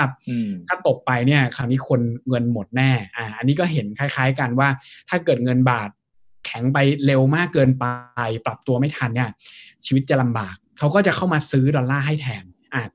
[0.67, 4.70] ถ้าตกไปเนี่ยคราวนี้คนเงินหมดแน่อ่าอันนี้ก็เห็นคล้าย ๆ กันว่า
[5.09, 5.89] ถ้าเกิดเงินบาท
[6.46, 7.85] แข็งไปเร็วมากเกินไป
[8.46, 9.29] ปรับตัวไม่ทันเนี่ย
[9.85, 12.46] ชีวิตจะลำบากเขาก็จะเข้ามาซื้อดอลลาร์ให้แทน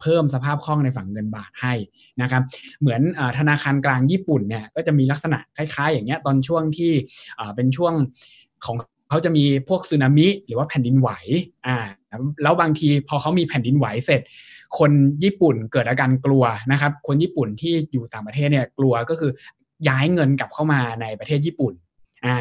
[0.00, 1.74] เพิ่มสภาพคล่องในฝั่งเงินบาทให้
[2.22, 2.42] นะครับ
[2.80, 6.92] เหมือนอธนาคารกลางญี่ปุ่นเนี่ยก็จะมีลักษณะคล้าย ๆ อย่างเงี้ยตอนช่วงที่
[7.54, 7.94] เป็นช่วง
[8.66, 8.76] ของ
[9.10, 11.10] เขาจะมีพวกสึนามิหรือว่าแผ่นดินไหว
[11.66, 11.76] อ่า
[12.42, 14.20] แล้วบางทีพอเขามีแผ่นดินไหวเสร็จ
[14.78, 14.90] คน
[15.24, 19.30] ญี่ปุ่นเกิดอาการกลัวนะครับคนญี่ปุ่นที่อยู่ต่างประเทศเนี่ยกลัวก็คือ
[19.88, 21.72] ย้ายเงินกลับเข้ามาในประเทศญี่ปุ่น
[22.26, 22.38] อ่า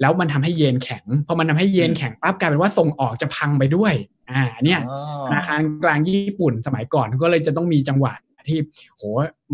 [0.00, 3.94] แล้วมันทำให้เยนแข็ง พอมันทำให้เยนแข็งปั๊บกลายเป็นว่าส่งออกจะพังไปด้วย
[4.30, 4.80] อ่า เนี่ย
[5.26, 8.14] ธนาคารกลางญี่ปุ่นสมัยก่อนก็เลยจะต้องมีจังหวะ
[8.48, 8.60] ที่
[8.96, 9.02] โห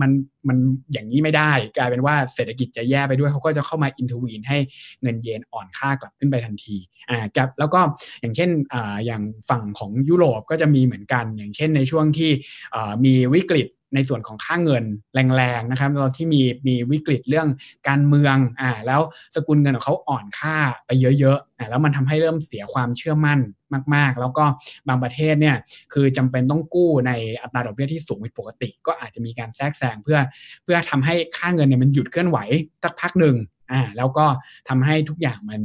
[0.01, 0.11] มัน
[0.49, 0.57] มัน
[0.93, 4.59] อย่างนี้ไม่ได้ กลายเป็นว่าเศรษฐกิจจะแย่ไปด้วยเขาก็จะเข้ามาอินทวีนให้
[5.03, 6.77] เงินเยนอ่อนค่ากลับขึ้นไปทันที
[7.11, 7.81] อ่ากับแล้วก็
[8.21, 12.31] อย่างเช่นอ่าอย่างฝั่งของยุโรปก็จะมีเหมือนกัน อย่างเช่นในช่วงที่
[12.75, 14.85] อ่ามีวิกฤต ในส่วนของค่าเงิน
[15.37, 17.49] แรงๆนะครับตอนที่มีมีวิกฤตเรื่อง
[17.89, 19.01] การเมืองอ่าแล้ว
[19.35, 23.41] สกุลเงินของเขาอ่อนค่าไปเยอะๆอ่าแล้วมันทำให้เริ่มเสียความเชื่อมั่น
[23.95, 24.45] มาก ๆ แล้วก็
[24.89, 25.57] บางประเทศเนี่ย
[25.93, 30.19] คือจำเป็นต้องกู้ในอัตราดอกเบี้ยที่สูงผิดปกติ ก็อาจจะมีการแทรกแซงเพื่อ
[30.65, 32.39] เพื่อทำให้ค่าเงินเนี่ยมันหยุดเคลื่อนไหว
[32.83, 33.37] สักพักหนึ่ง
[33.73, 34.27] อ่าแล้วก็
[34.69, 35.61] ทำให้ทุกอย่างมัน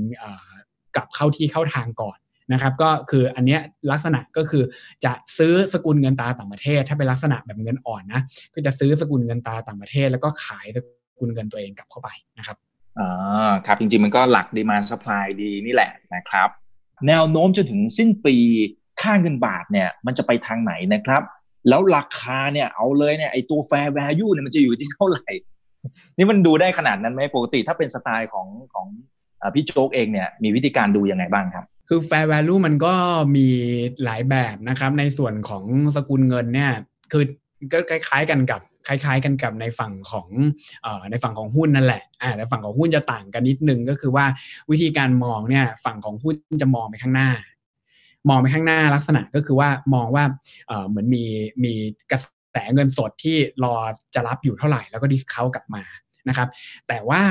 [0.96, 2.18] กลับเข้าที่เข้าทางก่อน
[2.54, 3.58] นะครับก็คืออันนี้
[3.92, 4.64] ลักษณะก็คือ
[5.06, 8.22] จะซื้อสกุลเงินตาต่างประเทศ ถ้าเป็นลักษณะแบบเงินอ่อนนะ
[8.54, 10.78] ก็จะซื้อสกุลเงินตาต่างประเทศ แล้วก็ขายส
[11.20, 12.58] กุลเงินตัวเองกลับเข้าไปนะครับ
[13.00, 16.50] อ่าครับจริงๆมันก็หลัก demand supply นี่แหละนะครับ
[17.08, 18.36] แนวโน้มจนถึงสิ้นปี
[19.02, 21.22] ค่าเงินบาทเนี่ยมันจะไปทางไหนนะครับ
[21.70, 25.30] แล้วราคาเนี่ยเอาเลยเนี่ยไอตัว fair value เนี่ยมันจะอยู่ที่เท่าไหร่
[26.18, 28.88] นี่มันดูได้ขนาดนั้นไหมปกติถ้าเป็นสไตล์ของของ
[29.56, 32.94] พี่โจ๊กเองเนี่ยมีวิธีการดูยังไงบ้างครับ คือ fair value มันก็
[33.36, 33.48] มี
[34.04, 35.64] หลายแบบนะครับ ในส่วนของ
[35.96, 36.72] สกุลเงินเนี่ย
[37.12, 37.24] คือ
[37.72, 40.28] ก็คล้ายๆกันกับคล้ายๆกันกับในฝั่งของ
[40.86, 44.26] อในฝั่งของหุ้นนั่นแหละอ่าแต่ฝั่งของหุ้นจะต่างกันนิดนึงก็คือว่า
[44.72, 47.30] วิธีการมองเนี่ยฝั่งของหุ้นจะมองไปข้างหน้า
[48.30, 50.24] มองไปข้างหน้าลักษณะก็คือว่ามองว่า
[50.88, 51.24] เหมือนมี
[51.64, 51.74] มี
[52.12, 52.20] กระ
[52.52, 53.76] แสเงินสดที่รอ
[54.16, 55.84] จะรับอยู่เท่าไหร่แล้วก็ discount กลับมา
[56.30, 56.48] นะครับ
[56.88, 57.24] แต่ว่า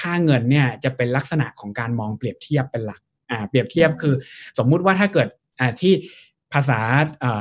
[0.00, 3.00] ค่าเงินเนี่ยจะเป็นลักษณะของการมองเปรียบเทียบเป็นหลัก
[3.32, 4.14] อ่าเปรียบเทียบคือ
[4.58, 5.28] สมมุติว่าถ้าเกิด
[5.60, 5.92] อ่าที่
[6.52, 6.80] ภาษา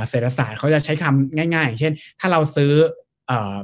[0.09, 2.71] เศรษฐศาสตร์เขาจะใช้คำง่ายๆอย่างเช่น ถ้าเราซื้อ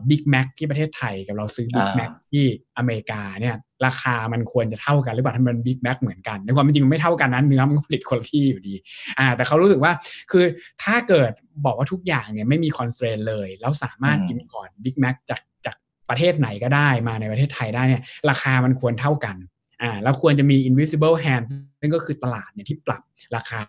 [0.09, 2.45] บิ๊กแม็กที่ประเทศไทยกับเราซื้อบิ๊กแม็กที่
[2.77, 8.75] อเมริกาเนี่ยราคามันควรจะเท่ากันหรือเปล่าถ้ามันบิ๊กแม็กเหมือนกันในความเป็นจริงมันไม่เท่ากันนั้นเนื้อมันผลิตคนละที่อยู่ดี
[9.19, 9.91] อ่าแต่เขารู้สึกว่า
[10.31, 10.45] คือ
[10.83, 11.31] ถ้าเกิด
[11.65, 15.75] บอกว่าทุกอย่างเนี่ยไม่มี constraint เลย แล้วสามารถ import บิ๊กแม็กจากจาก
[16.09, 19.35] ประเทศไหนก็ได้มาในประเทศไทยได้เนี่ยราคามันควรเท่ากัน
[19.81, 21.45] อ่าแล้วควรจะมี invisible hand
[21.81, 23.01] นั่นก็คือตลาดเนี่ยที่ปรับ
[23.35, 23.61] ราคา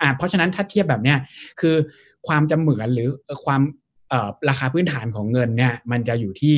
[0.00, 1.18] อ่าเพราะฉะนั้นถ้าเทียบแบบเนี้ย
[1.60, 1.76] คือ
[2.26, 3.08] ความจะเหมือนหรือ
[3.44, 3.62] ความ
[4.10, 6.54] เอ่อราคาพื้นฐานของเงินเนี่ยมันจะอยู่ที่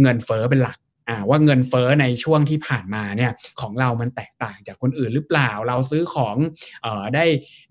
[0.00, 0.78] เงินเฟ้อเป็นหลัก
[1.08, 6.36] อ่าว่าเงินเฟ้อในช่วงที่ผ่านมาเนี่ยของเรามันแตกต่างจากคนอื่นหรือเปล่า เราซื้อของ
[6.82, 7.24] เอ่อได้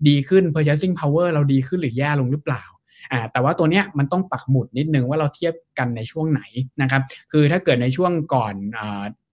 [0.08, 2.64] ดีขึ้น purchasing power เราดีขึ้นหรือแย่ลงหรือเปล่า
[3.12, 6.42] อ่าแต่ว่าตัวเนี้ยมันต้องปักหมุดนิดนึงว่าเราเทียบกันในช่วงไหน
[6.82, 8.80] นะครับ คือถ้าเกิดในช่วงก่อนอ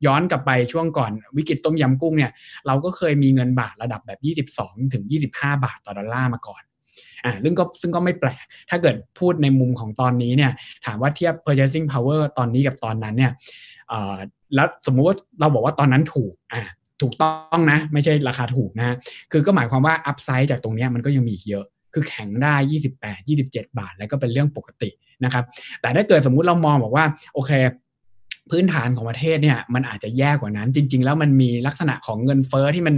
[0.06, 2.32] ย้อนกลับไปช่วงก่อนวิกฤตต้มยำกุ้งเนี่ย
[2.68, 4.20] เราก็เคยมีเงินบาทระดับแบบ
[4.58, 6.62] 22 ถึง 25 บาทต่อดอลลาร์มาก่อน
[7.26, 10.52] อ่าซึ่งก็ซึ่งก็ไม่แปลก ถ้าเกิดพูดในมุมของตอนนี้เนี่ย
[10.86, 13.32] ถามว่าเทียบ purchasing power ตอนนี้กับตอนนั้นเนี่ย
[14.56, 16.64] แล้วสมมุติว่าเราบอกว่าตอนนั้นถูกอ่า
[17.02, 18.96] ถูกต้องนะ ไม่ใช่ราคาถูกนะ
[19.32, 22.56] คือก็หมายความว่าอัพไซด์จากตรงนี้มันก็ยังมีอีกเยอะ คือแข็งได้
[22.98, 24.90] 28 27 บาท แล้วก็เป็นเรื่องปกติ
[25.24, 25.44] นะครับ
[25.82, 27.52] แต่ถ้าเกิดสมมุติเรามองบอกว่าโอเค
[28.52, 32.96] พื้นฐานของประเทศเนี่ยมันอาจจะแย่กว่านั้น จริง ๆ แล้วมันมีลักษณะของเงินเฟอ้อที่มัน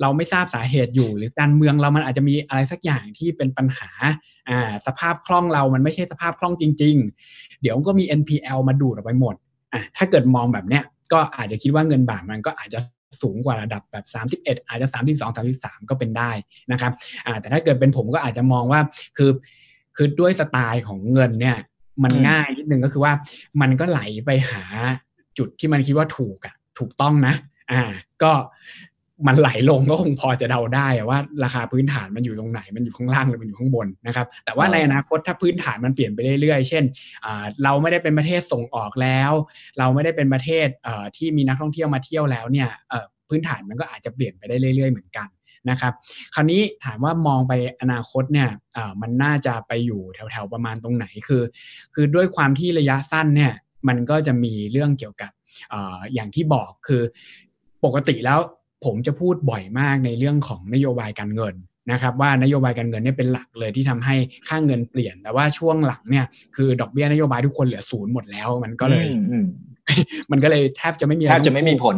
[0.00, 3.90] เราไม่ทราบสาเหตุอยู่ หรือการเมืองเรามันอาจจะมีอะไรสักอย่างที่เป็นปัญหา
[4.48, 6.96] อ่าสภาพคล่องเรามันไม่ใช่สภาพคล่องจริง
[7.28, 9.34] ๆ เดี๋ยวก็มี NPL มาดูดออกไปหมด
[9.72, 12.80] อ่าถ้าเกิดมองแบบเนี้ยก็อาจจะคิดว่าเงินบาทมันก็อาจจะ
[13.22, 14.04] สูงกว่าระดับแบบ
[14.44, 16.30] 31 อาจจะ 32 33 ก็เป็นได้
[16.72, 16.92] นะครับ
[17.40, 18.80] แต่ถ้าเกิดเป็นผมก็อาจจะมองว่า
[19.16, 19.30] คือ
[19.96, 21.56] คือด้วยสไตล์ของเงินเนี่ย
[22.04, 23.12] มันง่ายนิดนึงก็คือว่า
[23.60, 24.64] มันก็ไหลไปหา
[25.38, 27.34] จุดที่มันคิดว่าถูกอะถูกต้องนะ
[27.72, 27.82] อ่า
[28.22, 28.32] ก็
[29.28, 36.84] มันไหลลงก็คงพอจะเดาได้ว่า ราคาพื้นฐานมันอยู่ตรงไหนมันอยู่ข้างล่างหรือมันอยู่ข้างบนนะครับ แต่ว่าในอนาคตถ้าพื้นฐานมันเปลี่ยนไปเรื่อยๆ เช่น
[37.64, 39.32] เราไม่ได้เป็นประเทศส่งออกแล้ว
[39.78, 40.68] เราไม่ได้เป็นประเทศ
[41.16, 42.68] ที่มีนักท่องเที่ยวมาเที่ยวแล้วเนี่ย
[43.28, 45.28] พื้นฐานมันก็อาจจะเปลี่ยนไปได้เรื่อยๆ เหมือนกัน
[45.70, 45.92] นะครับ
[46.34, 48.48] คราวนี้ถามว่ามองไปอนาคตเนี่ย
[49.00, 51.42] มันน่าจะไปอยู่แถวๆประมาณตรงไหนคือ
[51.94, 53.52] คือด้วยความที่ระยะสั้นเนี่ย
[53.88, 55.30] มันก็จะมีเรื่องเกี่ยวกับ
[55.72, 55.74] อ
[56.14, 57.02] อย่างที่บอกคือ
[57.84, 58.38] ปกติแล้ว
[58.84, 61.54] ผมจะพูดบ่อยมากในเรื่องของนโยบายการเงิน
[61.92, 64.14] นะครับว่านโยบายการเงินเนี่ยเป็นหลักเลยที่ทำให้
[64.48, 69.06] ค่าเงินเปลี่ยน แต่ว่าช่วงหลังเนี่ยคือดอกเบี้ยนโยบายทุกคนเหลือศูนย์หมดแล้ว มันก็เลย
[70.30, 71.96] มันก็เลยแทบจะไม่มีแทบจะไม่มีผล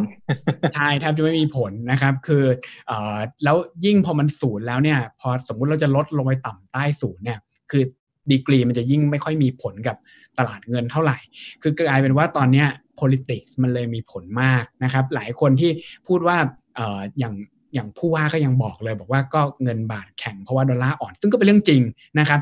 [0.75, 2.43] ใช่แทบจะไม่มีผลนะครับ คือ
[2.87, 7.39] เอ่อแล้วยิ่งพอมันศูนย์แล้วเนี่ย พอสมมุติเราจะลดลงไปต่ำใต้ศูนย์เนี่ย
[7.71, 7.83] คือ
[8.31, 9.97] ดีกรีมันจะยิ่งไม่ค่อยมีผลกับ
[10.37, 11.17] ตลาดเงินเท่าไหร่
[11.61, 12.67] คือกลายเป็นว่าตอนเนี้ย
[12.99, 15.71] politics มันเลยมีผลมากนะครับ หลายคนที่
[16.07, 16.37] พูดว่า
[16.75, 17.35] เอ่ออย่าง
[17.73, 21.81] อย่างผู้ว่าก็ยังบอกเลยบอกว่าก็เงินบาทแข็งเพราะว่าดอลลาร์อ่อน ซึ่งก็เป็นเรื่องจริง
[22.19, 22.39] นะครับ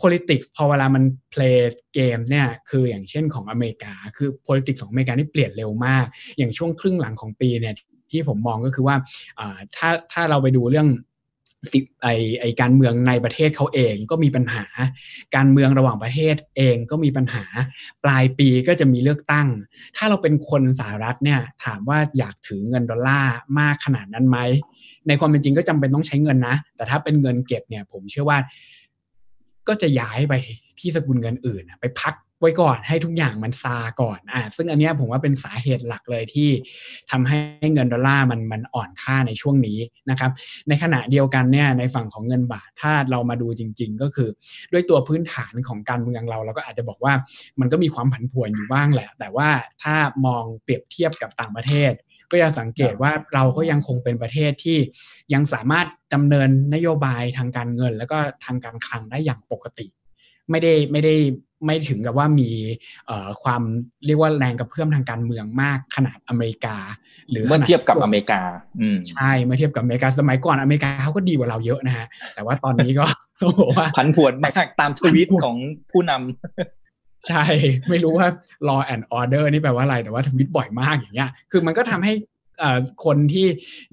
[0.00, 1.58] politics พอเวลามัน play
[1.94, 6.06] เกมเนี่ยคืออย่างเช่นของอเมริกา คือ politics ของอเมริกานี่เปลี่ยนเร็วมาก
[6.38, 7.74] อย่างช่วงครึ่งหลังของปีเนี่ย
[8.10, 8.96] ที่ผมมองก็คือว่า
[9.76, 10.88] ถ้าถ้าเราไปดูเรื่อง
[11.72, 12.08] สิไอ
[12.40, 14.64] ไอการเมืองในประเทศเขาเองก็มีปัญหา
[15.36, 17.44] การเมืองระหว่างประเทศเองก็มีปัญหา
[18.04, 19.48] ปลายปีก็จะมีเลือกตั้ง
[19.96, 24.38] ถ้าเราเป็นคนสหรัฐเนี่ยถามว่าอยากถือเงินดอลลาร์มากขนาดนั้นไหม
[25.08, 28.38] ในความเป็นจริงก็จำเป็นต้องใช้เงินนะ แต่ถ้าเป็นเงินเก็บเนี่ยผมเชื่อว่า
[29.68, 30.34] ก็จะย้ายไป
[30.80, 36.48] ที่สกุลเงินอื่น ไปพักไว้ก่อนให้ทุกอย่างมันซาก่อนอ่าซึ่งอันนี้ผมว่าเป็นสาเหตุหลักเลยที่
[37.10, 37.38] ทำให้
[37.74, 39.78] เงินดอลลาร์มันมันอ่อนค่าในช่วงนี้
[40.10, 40.30] นะครับ
[40.68, 44.28] ในขณะเดียวกันเนี่ยในฝั่งของเงินบาทถ้าเรามาดูจริง ๆ ก็คือ
[44.72, 47.14] ด้วยตัวพื้นฐานของการเมืองเรา เราก็อาจจะบอกว่า
[47.60, 49.48] มันก็มีความผันผวนอยู่บ้างแหละ แต่ว่า
[49.82, 51.92] ถ้ามองเปรียบเทียบกับต่างประเทศ
[52.30, 54.78] ก็จะสังเกตว่าเราก็ยังคงเป็นประเทศที่
[55.34, 59.86] ยังสามารถดำเนินนโยบายทางการเงิน แล้วก็ทางการคลังได้อย่างปกติ
[60.50, 61.14] ไม่ได้ไม่ได้
[61.66, 62.50] ไม่ถึงกับว่ามี
[63.42, 63.62] ความ
[64.06, 66.76] เรียกว่าแรงกระเพื่อมทางการเมืองมากขนาดอเมริกา
[67.30, 68.42] หรือเมื่อเทียบกับอเมริกา
[69.10, 73.04] ใช่เมื่อเทียบกับอเมริกาสมัยก่อนอเมริกาเขาก็ดีกว่าเราเยอะนะฮะแต่ว่าตอนนี้ก็
[73.40, 75.56] ต้องบอกว่าผันผวนมากตามทวิตของ
[75.90, 76.85] ผู้นำ
[77.28, 77.44] ใช่
[77.88, 78.28] ไม่รู้ว่า
[78.68, 82.12] law and order นี่แปลว่าอะไรแต่ว่าทวิตบ่อยมากอย่างเงี้ย คือมันก็ทำให้
[83.04, 83.46] คนที่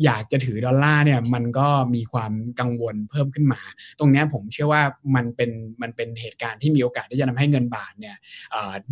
[0.06, 3.62] อยากจะถือดอลลาร์เนี่ยมันก็มีความกังวลเพิ่มขึ้นมา
[4.00, 4.82] ตรงนี้ผมเชื่อว่า
[5.16, 8.16] มันเป็นมันเป็นเหตุการณ์ที่มีโอกาสที่จะทำให้เงินบาทเนี่ย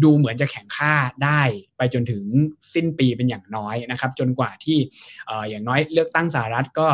[0.03, 1.41] ดูเหมือนจะแข็งค่าได้
[1.77, 2.23] ไปจนถึง
[2.73, 4.77] สิ้นปีเป็นอย่างน้อยนะครับจนกว่าที่
[5.49, 6.87] อย่างน้อยเลือกตั้งสหรัฐก็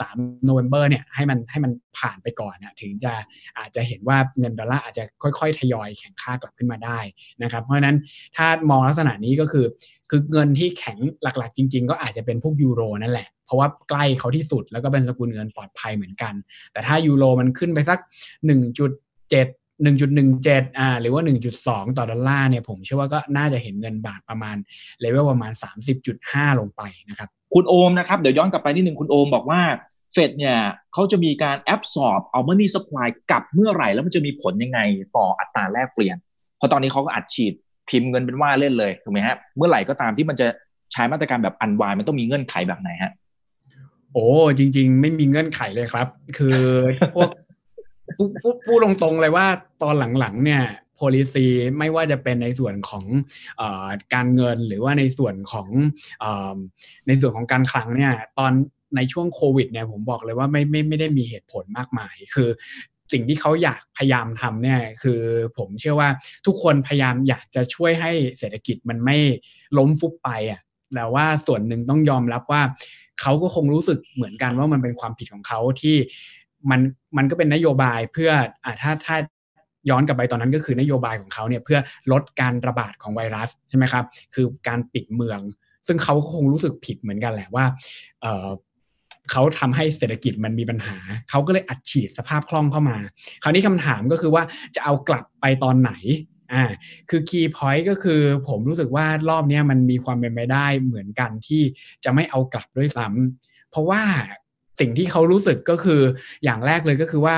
[0.00, 3.12] สามโนเวม ber เนี่ยให้มันให้มันผ่านไปก่อนนะถึงจะ
[3.58, 6.98] อาจจะเห็นว่าเงินดอลลาร์อาจจะค่อยๆ ทยอยแข็งค่ากลับขึ้นมาได้
[7.42, 7.96] นะครับ เพราะฉะนั้น
[8.36, 9.66] ถ้ามองลักษณะนี้ก็คือ
[10.10, 16.34] คือเงินที่แข็งหลักๆ จริง ๆ ก็อาจจะเป็นพวกยูโรนั่นแหละ เพราะว่าใกล้เขาที่สุดแล้วก็เป็นสกุลเงินปลอดภัยเหมือนกัน
[16.72, 18.06] แต่ถ้ายูโรมันขึ้นไปสัก 1.7
[19.84, 21.22] 1.17อ่าหรือว่า
[21.58, 24.56] 1.2 ต่อดอลลาร์เนี่ยผมเชื่อว่าก็น่าจะเห็นเงินบาทประมาณ
[25.00, 25.52] เลเวลประมาณ
[26.06, 29.60] 30.5 ลงไปนะครับ คุณโอมนะครับ เดี๋ยวย้อนกลับไปนิดนึงคุณโอมบอกว่า
[30.12, 30.56] เฟดเนี่ย
[30.92, 34.80] เขาจะมีการแอบสอบเอาเมนี่สปายกลับเมื่อไหร่ แล้วมันจะมีผลยังไง
[35.16, 36.16] ต่ออัตราแลกเปลี่ยน
[36.56, 37.54] เพราะตอนนี้เขาก็อัดฉีด
[37.88, 40.46] พิมพ์เงินเป็นว่าเล่นเลยถูกไหมฮะเมื่อไหร่ก็ตามที่มันจะ
[40.92, 43.12] ใช้มาตรการแบบอันวายมันต้องมีเงื่อนไขแบบไหนฮะ
[44.12, 44.26] โอ้
[44.58, 46.06] จริง ๆ ไม่มีเงื่อนไขเลยครับ
[46.38, 46.60] คือ
[47.14, 47.30] พวก
[48.42, 49.46] พูดพูดตรงๆเลยว่า
[49.82, 50.62] ตอนหลังๆเนี่ย
[50.98, 51.46] policy
[51.78, 53.04] ไม่ว่าจะเป็นในส่วนของ
[53.60, 53.62] อ
[54.14, 55.68] การเงินหรือว่าในส่วนของ
[56.22, 56.24] อ
[57.06, 58.52] ในส่วนของการคลังเนี่ยตอน
[58.96, 62.48] ในช่วงโควิดเนี่ยผมบอกเลยว่าไม่ไม่ไม่ได้มีเหตุผลมากมาย คือ
[63.12, 65.20] สิ่งที่เขาอยากพยายามทำเนี่ยคือ
[65.56, 66.08] ผมเชื่อว่า
[66.46, 69.16] ทุกคนพยายามอยากจะช่วยให้เศรษฐกิจมันไม่
[69.78, 70.60] ล้มฟุบไปอะ
[70.94, 72.62] แต่ว่าส่วนหนึ่งต้องยอมรับว่า
[73.20, 75.96] เขาก็คงรู้สึกเหมือนกันว่ามันเป็นความผิดของเขาที่
[76.70, 76.80] มัน
[77.16, 78.30] มันก็เป็นนโยบายเพื่อ
[78.64, 79.16] อ่าถ้าถ้า
[79.90, 81.78] ย้อนกลับไปตอนนั้นก็คือนโยบายของเขาเนี่ยเพื่อ
[82.12, 85.40] ลดการระบาดของไวรัสใช่ไหมครับ คือการปิดเมือง
[85.86, 87.64] ซึ่งเขาก็คงรู้สึกผิดเหมือนกันแหละว่า
[89.30, 90.96] เขาทำให้เศรษฐกิจมันมีปัญหา
[91.30, 92.98] เขาก็เลยอัดฉีดสภาพคล่องเข้ามา
[93.42, 94.42] คราวนี้คำถามก็คือว่า
[94.76, 95.92] จะเอากลับไปตอนไหน
[96.52, 96.64] อ่า
[97.10, 101.62] คือคีย์พอยต์ก็คือผมรู้สึกว่ารอบนี้มันมีความเป็นไปได้เหมือนกันที่
[102.04, 104.02] จะไม่เอากลับด้วยซ้ำเพราะว่า
[104.80, 106.00] สิ่งที่เขารู้สึกก็คือ
[106.44, 107.36] อย่างแรกเลยก็คือว่า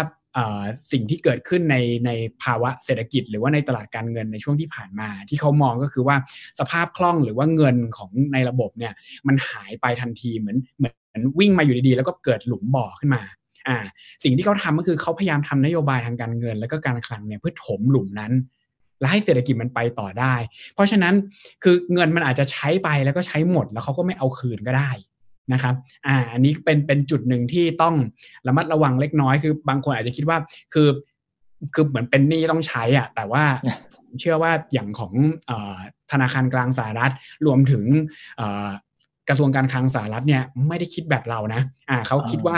[0.92, 2.10] สิ่งที่เกิดขึ้นในใน
[2.42, 6.16] ภาวะเศรษฐกิจ หรือว่าในตลาดการเงินในช่วงที่ผ่านมา ที่เขามองก็คือว่า
[6.58, 8.92] สภาพคล่องหรือว่าเงินของในระบบเนี่ย
[9.26, 10.94] มันหายไปทันทีเหมือนเหมือน
[11.40, 13.22] วิ่งมาอยู่ดีๆ แล้วก็เกิดหลุมบ่อขึ้นมา
[13.68, 13.76] อ่า
[14.24, 18.32] สิ่งที่เขาทำก็คือเขาพยายามทำนโยบายทางการเงิน แล้วก็การคลังเนี่ยเพื่อถมหลุมนั้น
[19.00, 20.34] และให้เศรษฐกิจมันไปต่อได้
[20.74, 21.14] เพราะฉะนั้น
[21.62, 24.90] คือเงินมันอาจจะใช้ไปแล้วก็ใช้หมด แล้วเขาก็ไม่เอาคืนก็ได้
[25.52, 25.74] นะครับ
[26.06, 27.94] อ่า อันนี้เป็นเป็นจุดหนึ่งที่ต้อง
[28.46, 30.38] ระมัดระวังเล็กน้อย คือบางคนอาจจะคิดว่า
[30.74, 30.88] คือ
[31.74, 33.44] คือเหมือนเป็นหนี้ต้องใช้อะ แต่ว่า
[33.94, 35.12] ผมเชื่อว่าอย่างของ
[35.50, 35.52] อ
[36.10, 37.12] ธนาคารกลางสหรัฐ
[37.46, 37.82] รวมถึง
[39.28, 41.60] กระทรวงการคลังสหรัฐเนี่ยไม่ได้คิดแบบเรานะ
[41.90, 42.56] อ่าเขาคิดว่า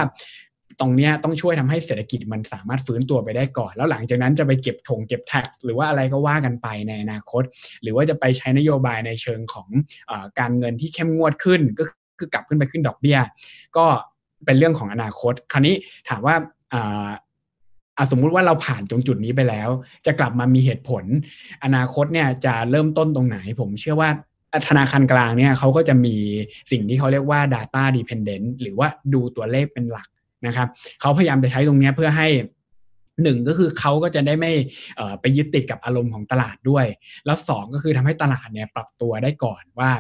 [0.81, 7.43] ตรงนี้ต้องช่วยทำให้เศรษฐกิจมันสามารถฟื้นตัวไปได้ก่อน แล้วหลังจากนั้นจะไปเก็บถงเก็บแท็กหรือว่าอะไรก็ว่ากันไปในอนาคต
[7.83, 9.69] หรือว่าจะไปใช้นโยบายในเชิงของ
[10.11, 11.85] อการเงินที่เข้มงวดขึ้นก็
[12.19, 13.19] คือกลับขึ้นไปขึ้นดอกเบี้ย
[13.77, 13.85] ก็
[14.45, 15.75] เป็นเรื่องของอนาคต คราวนี้
[16.09, 16.35] ถามว่า
[16.73, 17.09] อ่า
[18.11, 19.69] สมมุติว่าเราผ่านตรงจุดนี้ไปแล้ว
[20.07, 21.05] จะกลับมามีเหตุผล
[21.65, 24.11] อนาคตเนี่ยจะเริ่มต้นตรงไหน ผมเชื่อว่า
[24.69, 26.17] ธนาคารกลางเนี่ยเขาก็จะมี
[26.71, 30.09] สิ่งที่เขาเรียกว่า data dependent หรือว่าดูตัวเลขเป็นหลัก
[30.47, 30.69] นะครับ
[31.01, 32.29] เขาพยายามจะใช้ตรงนี้เพื่อให้
[33.23, 34.53] หนึ่งก็คือเขาก็จะได้ไม่
[35.21, 36.87] ไปยึดติดกับอารมณ์ของตลาดด้วย
[37.27, 39.91] แล้วสองก็คือทำให้ตลาดเนี่ยปรับตัวได้ก่อนว่า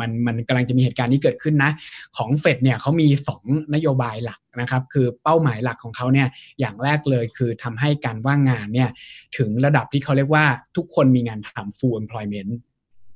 [0.00, 1.70] มันมันกำลังจะมีเหตุการณ์นี้เกิดขึ้นนะ
[2.16, 3.08] ของเฟดเนี่ยเขามี
[3.42, 6.28] 2 นโยบายหลักนะครับ คือเป้าหมายหลักของเขาเนี่ย
[6.60, 8.90] อย่างแรกเลยคือทำให้การว่างงานเนี่ย
[9.36, 10.44] ถึงระดับที่เขาเรียกว่า
[10.76, 12.52] ทุกคนมีงานทำ full employment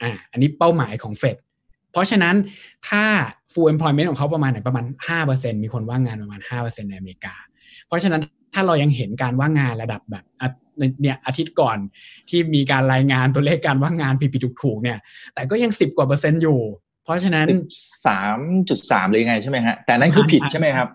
[0.03, 1.37] อ่าอันนี้เป้าหมายของเฟด
[1.93, 2.37] เพราะฉะนั้น
[2.89, 3.05] ถ้า
[3.53, 4.85] full employment ของเขาประมาณไหนประมาณ
[5.25, 7.35] 5%มีคนว่างงานประมาณ 5%ในอเมริกา
[7.87, 8.23] เพราะฉะนั้น
[8.55, 10.25] ถ้าเรายังเห็นการว่างงานระดับแบบ
[11.03, 11.79] เนี่ยอาทิตย์ก่อน
[12.29, 14.99] ที่มีการรายงานตัวเลขการว่างงานผิดๆถูกๆเนี่ย
[15.35, 16.61] แต่ก็ยังสิบกว่าเปอร์เซ็นต์อยู่
[17.05, 17.47] เพราะฉะนั้น
[18.07, 20.89] สามจุดสามเลยไงใช่ไหมฮะแต่นั่นคือผิดใช่ไหมครับ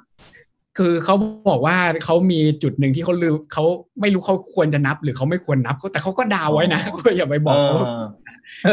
[0.77, 1.15] คือเขา
[1.49, 3.63] บอกว่าเขามีจุดหนึ่งที่เขาลืมเขา
[4.01, 7.77] ไม่รู้เขาควรจะนับ หรือเขาไม่ควรนับแต่เขาก็ดาวไว้นะก็อย่าไปบอกเขา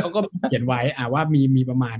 [0.03, 1.99] เขาก็เขียนไว้อ่าว่ามีมีประมาณ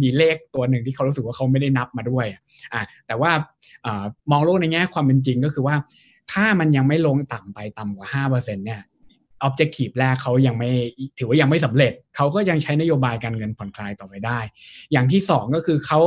[0.00, 2.26] มีเลขตัวหนึ่งที่เขารู้สึกว่าเขาไม่ได้นับมาด้วย
[2.72, 3.30] อ่าแต่ว่า
[3.86, 5.76] อ่ามองโลกในแง่ความเป็นจริงก็คือว่า
[6.32, 8.80] ถ้ามันยังไม่ลงต่ำไปต่ำกว่า5%เนี่ย
[9.44, 10.70] ออบเจกตีฟแรกเขายังไม่
[11.18, 14.40] ถือว่ายังไม่สำเร็จ เขาก็ยังใช้นโยบายการเงินผ่อนคลายต่อไปได้
[14.92, 16.00] อย่างที่ 2 ก็คือเขา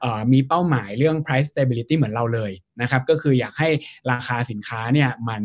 [0.00, 3.68] เมีเป้าหมายเรื่อง price stability เหมือนเราเลยนะครับก็คืออยากให้
[4.12, 5.42] ราคาสินค้าเนี่ยมัน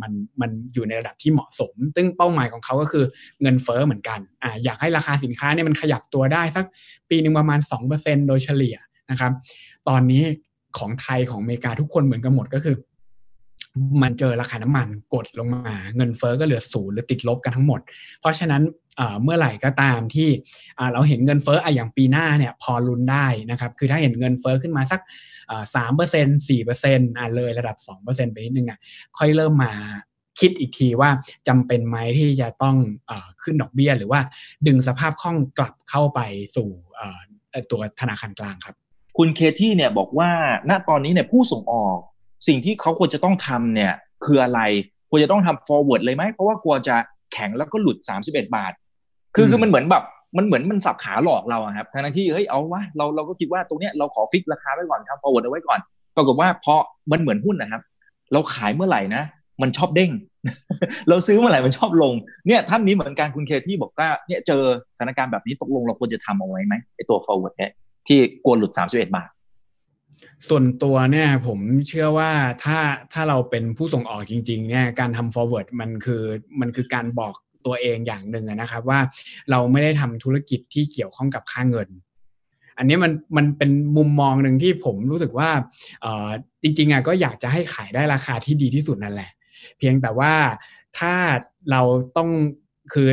[0.00, 3.04] มันมันอยู่ในระดับที่เหมาะสม ซึ่งเป้าหมายของเขาก็คือ
[3.42, 6.64] เงินเฟอ้อเหมือนกันออยากให้ราคาสินค้าเนี่ยมันขยับตัวได้สัก
[7.10, 7.60] ปีหนึ่งประมาณ
[7.94, 8.76] 2%โดยเฉลี่ย
[9.10, 9.32] นะครับ
[9.88, 10.22] ตอนนี้
[10.78, 12.76] ของไทยของอเมริกาทุกคนเหมือนกันหมดก็คือ
[14.02, 17.80] มันเจอราคาน้ำมันกดลงมา เงินเฟอ้อก็เหลือศูนย์หรือติดลบกันทั้งหมด
[18.20, 18.62] เพราะฉะนั้น
[19.22, 20.28] เมื่อไหร่ก็ตามที่
[20.92, 25.00] เราเห็นเงินเฟอ้ออย่างปีหน้าเนี่ยพอลุ้นได้นะครับ คือถ้าเห็นเงินเฟอ้อขึ้นมาสัก
[25.74, 28.78] สามเปอร์เซ็นต์สี่เปอร์เซ็นต์เลยระดับสองเปอร์เซ็นต์ไปนิดนึงอะ
[29.18, 29.72] ค่อยเริ่มมา
[30.40, 31.10] คิดอีกทีว่า
[31.48, 32.76] จำเป็นไหมที่จะต้อง
[33.10, 34.20] อขึ้นดอกเบี้ย หรือว่า
[34.66, 36.20] ดึงสภาพคล่องกลับเข้าไป
[36.56, 36.68] สู่
[37.70, 38.76] ตัวธนาคารกลางครับ
[39.16, 40.30] คุณเคที่เนี่ยบอกว่า
[40.70, 41.98] ณตอนนี้เนี่ยผู้ส่งออก
[42.46, 43.92] สิ่งที่เขาควรจะต้องทำเนี่ย
[44.24, 44.60] คืออะไร
[45.10, 46.96] ควรจะต้องทำ forward เลยไหมเพราะว่ากลัวจะ
[47.32, 47.96] แข็งแล้วก็หลุด
[48.26, 48.72] 31 บาท
[49.34, 50.04] คือคือมันเหมือนแบบ
[50.36, 55.80] มันเหมือนมันสับขาหลอกเราครับทั้งที่เฮ้ยเอาวะเราเราก็คิดว่าตรงเนี้ยเราขอฟิกราคาไว้ก่อนทำ forward เอาไว้ก่อน
[56.16, 56.74] ปรากฏว่าพอ
[57.12, 57.82] มันเหมือนหุ้นนะครับ
[58.32, 59.22] เราขายเมื่อไหร่นะ
[59.62, 60.10] มันชอบเด้ง
[61.08, 62.14] เราซื้อเมื่อไหร่มันชอบลง
[62.46, 64.62] เนี่ยท่านนี้เหมือนกันคุณเคที่บอกว่าเนี่ยเจอ
[64.98, 67.72] สถานการณ์แบบนี้ตกลงเราควรจะทำเอาไว้ไหมไอตัว forward เนี่ย
[68.06, 69.28] ที่กลัวหลุด 31 บาท
[70.48, 72.30] ส่วนตัวเนี่ยผมเชื่อว่า
[72.64, 72.78] ถ้า
[73.12, 76.22] ถ้าเราเป็นผู้ส่งออกจริงๆเนี่ยการทำ forward มันคือ
[76.60, 77.34] มันคือการบอก
[77.66, 79.00] ตัวเองอย่างหนึ่งนะครับว่า
[79.50, 81.88] เราไม่ได้ทำธุรกิจที่เกี่ยวข้องกับค่าเงิน
[82.78, 85.50] อันนี้มันมันเป็นมุมมองหนึ่งที่ผมรู้สึกว่า
[86.62, 89.30] จริงๆอะก็อยากจะให้ขายได้ราคาที่ดีที่สุดนั่นแหละ
[89.78, 90.34] เพียงแต่ว่า
[90.98, 91.14] ถ้า
[91.70, 91.82] เรา
[92.16, 92.30] ต้อง
[92.92, 93.08] คือ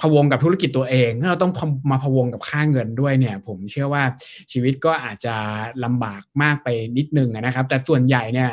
[0.00, 1.52] พะวงกับธุรกิจตัวเองถ้าเราต้อง
[1.90, 4.02] มาพะวงกับค่าเงินด้วยเนี่ย ผมเชื่อว่า
[4.52, 5.34] ชีวิตก็อาจจะ
[5.84, 8.50] ลำบากมากไปนิดนึงนะครับ แต่ส่วนใหญ่เนี่ย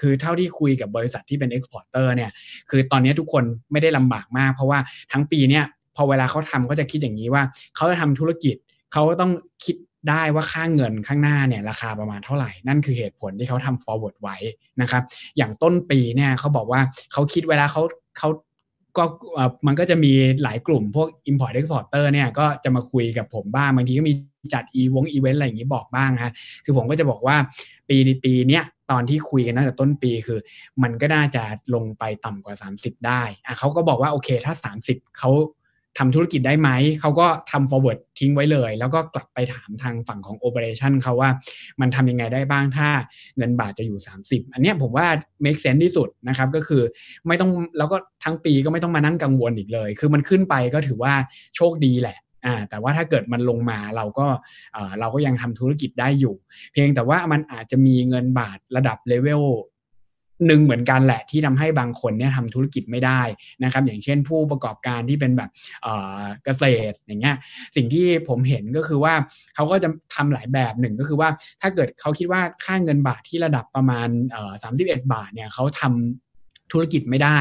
[0.00, 2.30] คือเท่าที่คุยกับบริษัทที่เป็น exporter เนี่ย
[2.70, 4.78] คือตอนนี้ทุกคนไม่ได้ลำบากมาก เพราะว่า
[5.12, 5.64] ทั้งปีเนี่ย
[5.96, 7.42] พอเวลาเขาทำก็จะคิดอย่างนี้ว่า
[7.76, 8.56] เขาจะทำธุรกิจ
[8.92, 9.32] เขาก็ต้อง
[9.64, 9.76] คิด
[10.10, 14.36] ได้ว่าค่าเงินข้างหน้าเนี่ยราคาประมาณเท่าไหร่ นั่นคือเหตุผลที่เขาทำ forward ไว้
[14.80, 15.02] นะครับ
[15.36, 16.80] อย่างต้นปีเนี่ยเขาบอกว่า
[17.12, 17.82] เขาคิดเวลาเขา
[18.18, 18.28] เขา
[18.98, 19.04] ก็
[19.66, 24.14] มันก็จะมีหลายกลุ่มพวก import exporter เนี่ยก็จะมาคุยกับผมบ้างบางทีก็มี
[24.54, 26.32] จัดอีวงอีเวนต์อะไรอย่างนี้บอกบ้างฮะ
[26.64, 27.36] คือผมก็จะบอกว่า
[27.88, 30.38] ปีนปีเนี้ยตอนที่คุยกันตั้งแต่ต้นปีคือ
[30.82, 31.42] มันก็น่าจะ
[31.74, 34.54] ลงไปต่ำกว่า 30 ได้อะเขาก็บอกว่าโอเคถ้า
[34.86, 35.30] 30เขา
[35.98, 36.70] ทำธุรกิจได้ไหม
[37.00, 41.30] เขาก็ทำ forward ทิ้งไว้เลย แล้วก็กลับไปถามทางฝั่งของ operation เขาว่า
[41.80, 42.88] มันทำยังไงได้บ้างถ้า
[43.36, 45.06] เงินบาทจะอยู่ 30 อันนี้ผมว่า
[45.44, 46.82] make sense ที่สุดนะครับก็คือ
[47.26, 51.12] ไม่ต้องแล้วก็ทั้งปีก็ไม่ต้องมานั่งกังวลอีกเลย คือมันขึ้นไปก็ถือว่า
[51.56, 54.26] โชคดีแหละอ่าแต่ว่าถ้าเกิดมันลงมาเราก็
[55.00, 56.34] เราก็ยังทำธุรกิจได้อยู่
[56.72, 59.42] เพียงแต่ว่ามันอาจจะมีเงินบาทระดับเลเวล
[60.46, 63.20] หนึ่งเหมือนกันแหละที่ทำให้บางคนเนี่ยทำธุรกิจไม่ได้
[63.64, 65.50] นะครับ อย่างเช่นผู้ประกอบการที่เป็นแบบ
[66.44, 67.36] เกษตรอย่างเงี้ย
[67.76, 69.14] สิ่งที่ผมเห็นก็คือว่า
[69.54, 71.28] เขาก็จะทำหลายแบบหนึ่งก็คือว่า
[71.62, 74.08] ถ้าเกิดเขาคิดว่าค่าเงินบาทที่ระดับประมาณ
[74.62, 77.38] สามสิบเอ็ดบาทเนี่ยเขาทำธุรกิจไม่ได้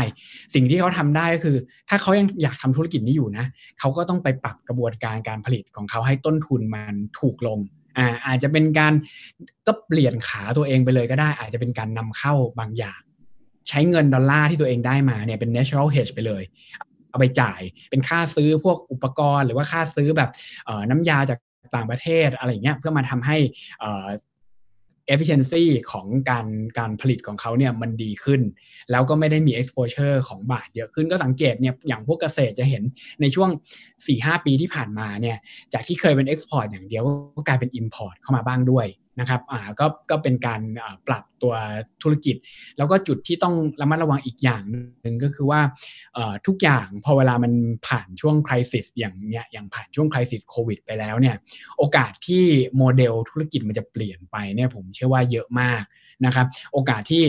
[0.54, 1.58] สิ่งที่เขาทำได้ก็คือ
[1.90, 3.46] ถ้าเขายังอยากทำธุรกิจนี้อยู่นะ
[3.80, 7.60] เขาก็ต้องไปปรับกระบวนการการผลิตของเขาให้ต้นทุนมันถูกลง
[7.98, 8.94] อ่าอาจจะเป็นการ
[9.68, 13.02] ก็เปลี่ยนขาตัวเองไปเลยก็ได้ อาจจะเป็นการนำเข้าบางอย่าง
[13.70, 16.44] ใช้เงินดอลลาร์ที่ตัวเองได้มาเนี่ยเป็น natural hedge ไปเลย
[17.10, 20.30] เอาไปจ่ายเป็นค่าซื้อพวกอุปกรณ์ หรือว่าค่าซื้อแบบ
[20.90, 21.40] น้ำยาจาก
[21.76, 23.38] ต่างประเทศอะไรเงี้ยเพื่อมาทำให้
[25.13, 26.48] efficiency ของการ
[26.80, 28.41] การผลิตของเขาเนี่ยมันดีขึ้น
[28.91, 32.84] แล้วก็ไม่ได้มี exposure ของบาทเยอะขึ้นก็สังเกตเนี่ยอย่างพวกเกษตรจะเห็น
[33.22, 33.50] ในช่วง
[33.98, 35.38] 4-5 ปีที่ผ่านมาเนี่ย
[35.74, 37.04] จากที่เคยเป็น export อย่างเดียว
[37.36, 38.88] ก็กลายเป็น import เข้ามาบ้างด้วย
[39.20, 40.62] นะครับอ่าก็ก็เป็นการ
[41.08, 41.54] ปรับตัว
[42.04, 42.36] ธุรกิจ
[42.78, 45.62] แล้วก็จุดที่ต้องระมัดระวังอีกอย่างหนึ่งก็คือว่า
[46.48, 47.54] ทุกอย่างพอเวลามัน
[47.88, 51.36] ผ่านช่วงคริสิสอย่างเนี้ยอย่างผ่านช่วงคริสิสโควิดไปแล้วเนี่ย
[51.78, 52.46] โอกาสที่
[52.78, 55.84] โมเดลธุรกิจมันจะเปลี่ยนไปเนี่ยผมเชื่อว่าเยอะมาก
[56.26, 57.24] นะครับโอกาสที่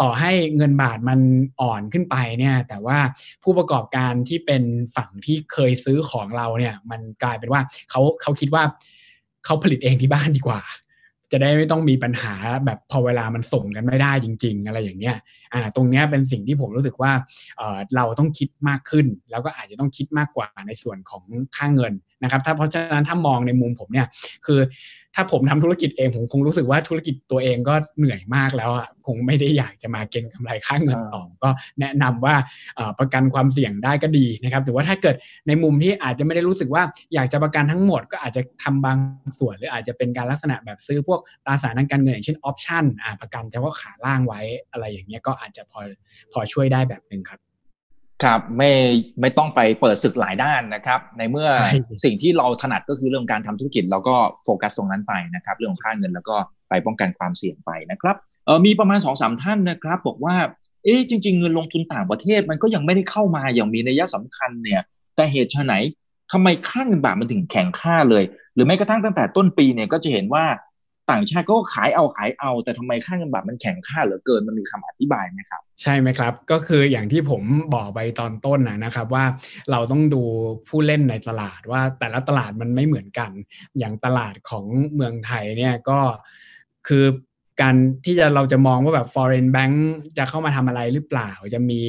[0.00, 1.20] ต่อให้เงินบาทมัน
[1.60, 2.98] อ่อนขึ้นไปเนี่ยแต่ว่า
[3.42, 4.62] ผู้ประกอบการที่เป็น
[4.96, 8.64] ฝั่งที่เคยซื้อของเราเนี่ยมันกลายเป็นว่าเขาเขาคิดว่า
[9.44, 10.60] เขาผลิตเองที่บ้านดีกว่า
[11.32, 12.34] จะได้ไม่ต้องมีปัญหา
[12.66, 15.16] แบบพอเวลามันส่งกันไม่ได้จริง ๆ อะไรอย่างเงี้ย
[15.52, 17.12] อ่าตรงเนี้ยเป็นสิ่งที่ผมรู้สึกว่า
[17.58, 21.22] เออเราต้องคิดมากขึ้น แล้วก็อาจจะต้องคิดมากกว่าในส่วนของ
[21.56, 24.06] ค่าเงินนะครับถ้าเพราะฉะนั้นถ้ามองในมุมผมเนี่ย
[24.46, 24.60] คือ
[25.14, 32.34] ถ้าผมทำธุรกิจเองผมคงรู้สึกว่าธุรกิจตัวเองก็เหนื่อยมากแล้วอะคงไม่ได้อยากจะมาเก็งกำไรค่าเงินต่อก็แนะนำว่า
[32.98, 35.16] ประกันความเสี่ยงได้ก็ดีนะครับแต่ว่าถ้าเกิด
[35.48, 36.82] ในมุมที่อาจจะไม่ได้รู้สึกว่า
[37.14, 38.98] อยากจะประกันทั้งหมด ก็อาจจะทำบาง
[39.38, 42.84] ส่วน หรืออาจจะเป็นการลักษณะแบบซื้อพวกตราสารทางการเงินอย่างเช่นออปชั่น
[43.20, 44.40] ประกันเฉพาะขาล่างไว้
[44.72, 45.80] อะไรอย่างเงี้ยก็อาจจะพอ
[46.32, 47.40] พอช่วยได้แบบหนึ่งครับ
[48.22, 48.72] ครับไม่
[49.20, 51.48] ไม่ต้องไปเปิดศึกหลายด้านนะครับ ในเมื่อ
[52.04, 56.36] สิ่งที่เราถนัดก็คือเรื่องการทำธุรกิจเราก็โฟกัสตรงนั้นไปนะครับ เรื่องของค่าเงินแล้วก็
[56.68, 60.36] ไปป้องกันความเสี่ยงไปนะครับเออมีประมาณสองสามท่านนะครับ บอกว่า
[60.84, 64.82] เอ๊ะจริง ๆ เงินลงทุนต่างประเทศมันก็ยังไม่ได้เข้ามาอย่างมีนัยสำคัญเนี่ย
[65.16, 65.72] แต่เหตุไฉน
[66.32, 68.24] ทำไมค่าเงินบาทมันถึงแข็งค่าเลย
[68.54, 70.44] หรือแม้กระทั่งตั้งแต่ต้นปีเนี่ยก็จะเห็นว่า
[71.12, 77.42] ต่างชาติก็ขายเอาขายเอา แต่ทำไมค่าเงินบาทมันแข็งค่าเหลือเกินมันมีคำอธิบายไหมครับ ใช่ไหมครับ ก็คืออย่างที่ผม
[77.74, 79.24] บอกไปตอนต้นนะนะครับว่า
[79.70, 80.22] เราต้องดู
[80.68, 83.30] ผู้เล่นในตลาดว่าแต่ละตลาดมันไม่เหมือนกัน
[83.78, 86.00] อย่างตลาดของเมืองไทยเนี่ยก็
[86.88, 87.04] คือ
[87.60, 89.76] การที่จะเราจะมองว่าแบบ foreign bank
[90.18, 91.80] จะเข้ามาทำอะไรหรือเปล่า จะมี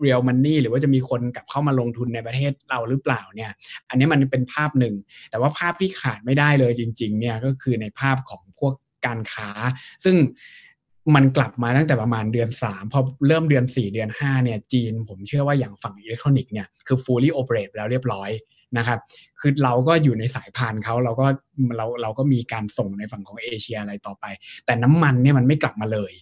[0.00, 3.50] เรียลมันนี่หรือว่าจะมีคนกลับเข้ามาลงทุนในประเทศเราหรือเปล่าเนี่ย
[3.88, 4.94] อันนี้มันเป็นภาพหนึ่ง
[5.30, 8.72] แต่ว่าภาพที่ขาดไม่ได้เลยจริงๆเนี่ยก็คือในภาพของพวก
[9.06, 9.50] การค้า
[10.04, 10.16] ซึ่ง
[11.14, 18.30] มันกลับมาตั้งแต่ประมาณเดือน3พอเริ่มเดือน 4 เดือน5เนี่ยจีนผมเชื่อว่าอย่างฝั่งอิเล็กทรอนิกส์เนี่ยคือ fully operate แล้วเรียบร้อย
[18.78, 18.98] นะครับ
[19.40, 21.26] คือเราก็อยู่ในสายพานเขาเราก็
[21.76, 24.24] เราเราก็มีการส่งในฝั่งของเอเชียอะไรต่อไป
[24.66, 26.12] แต่น้ำมันเนี่ยมันไม่กลับมาเลย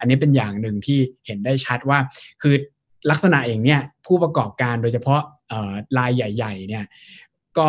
[0.00, 1.98] อันนี้เป็นอย่างหนึ่งที่เห็นได้ชัดว่า
[2.42, 2.54] คือ
[3.10, 5.20] ลักษณะอย่างเนี้ยผู้ประกอบการโดยเฉพาะ
[5.98, 6.84] รายใหญ่ ๆ เนี่ย
[7.58, 7.68] ก็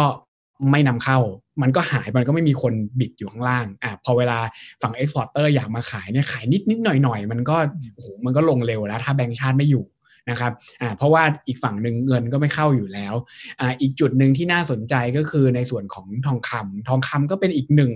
[0.71, 1.19] ไม่นำเข้า
[1.61, 4.39] มันก็หายมันก็ไม่มีคน bid อยู่ข้างล่างอะพอเวลา
[4.81, 7.55] ฝั่ง exporter อยากมาขายเนี่ยขายนิดนิดหน่อยหน่อยมันก็
[7.95, 9.85] โอ้โหมันก็ลงเร็วแล้ว ถ้าแบงก์ชาติไม่อยู่
[10.29, 13.13] นะครับอ่าเพราะว่าอีกฝั่งหนึ่งเงินก็ไม่เข้าอยู่แล้ว
[13.59, 17.91] อ่าอีกจุดหนึ่งที่น่าสนใจก็คือในส่วนของทองคำทองคำก็เป็นอีกหนึ่ง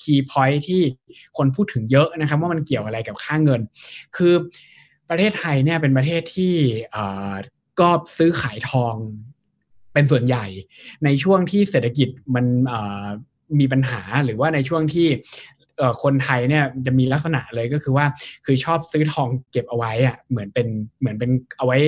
[0.00, 0.80] คีย์พอยที่
[1.36, 3.60] คนพูดถึงเยอะนะครับ ว่ามันเกี่ยวอะไรกับค่าเงิน
[4.16, 4.34] คือ
[5.10, 6.54] ประเทศไทยเนี่ยเป็นประเทศที่
[6.94, 7.34] อ่า
[7.80, 7.88] ก็
[8.18, 8.94] ซื้อขายทอง
[9.92, 10.46] เป็นส่วนใหญ่
[11.04, 12.46] ในช่วงที่เศรษฐกิจมัน
[13.60, 15.08] มีปัญหาหรือว่าในช่วงที่
[16.02, 18.06] คนไทยเนี่ยจะมีลักษณะเลยก็คือว่า
[18.44, 20.66] คือชอบซื้อทองเก็บเอาไว้อะเหมือนเป็น
[21.00, 21.78] เหมือนเป็นเอาไว้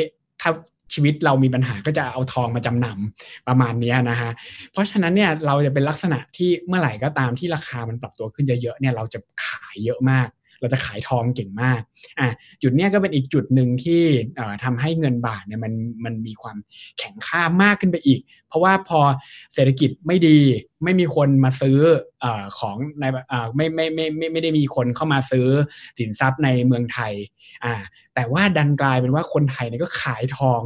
[0.41, 0.51] ถ้า
[0.95, 4.31] ชีวิตเรามีปัญหาก็จะเอาทองมาจำนำประมาณนี้นะฮะ
[4.73, 10.29] เพราะฉะนั้นเนี่ยเราจะเป็นลักษณะที่เมื่อไหร่ก็ตามที่ราคามันปรับตัวขึ้นเยอะๆเนี่ยเราจะขายเยอะมาก
[10.65, 11.81] เราจะขายทองเก่งมาก
[12.21, 12.29] อะ
[12.63, 14.03] จุดเนี้ยก็เป็นอีกจุดหนึ่งที่
[14.65, 15.73] ทำให้เงินบาทเนี่ยมัน
[16.05, 16.57] มันมีความ
[16.99, 19.01] แข็งค่ามากขึ้นไปอีก เพราะว่าพอ
[19.55, 20.39] เศรษฐกิจไม่ดี
[20.85, 21.79] ไม่มีคนมาซื้อ
[22.25, 22.27] อ
[22.59, 23.05] ของใน
[23.57, 25.47] ไม่ไม่ไม่ไม่ไม่ได้มีคนเข้ามาซื้อ
[25.99, 27.13] สินทรัพย์ในเมืองไทย
[27.65, 27.75] อ่า
[28.15, 30.63] แต่ว่าดันกลายเป็นว่าคนไทยเนี่ยก็ขายทอง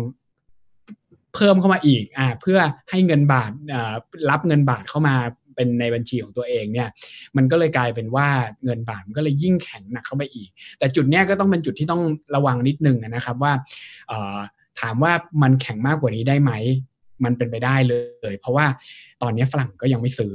[1.35, 2.59] เพิ่มเข้ามาอีกอ่าเพื่อ
[2.91, 3.95] ให้เงินบาทอ่า
[4.31, 5.15] รับเงินบาทเข้ามา
[5.59, 6.89] เป็นในบัญชีของตัวเองเนี่ย
[7.37, 8.29] มันก็เลยกลายเป็นว่า
[8.65, 10.49] เงินบาทมันก็เลยยิ่งแข็งหนักเข้าไปอีก
[10.79, 12.03] แต่จุดเนี้ยก็ต้องเป็นจุดที่ต้อง
[12.35, 13.53] ระวังนิดนึงนะครับว่า
[14.81, 16.53] ถามว่ามันแข็งมากกว่านี้ได้ไหม
[17.25, 17.95] มันเป็นไปได้เล
[18.33, 18.67] ย เพราะว่า
[19.23, 20.33] ตอนนี้ฝรั่งก็ยังไม่ซื้อ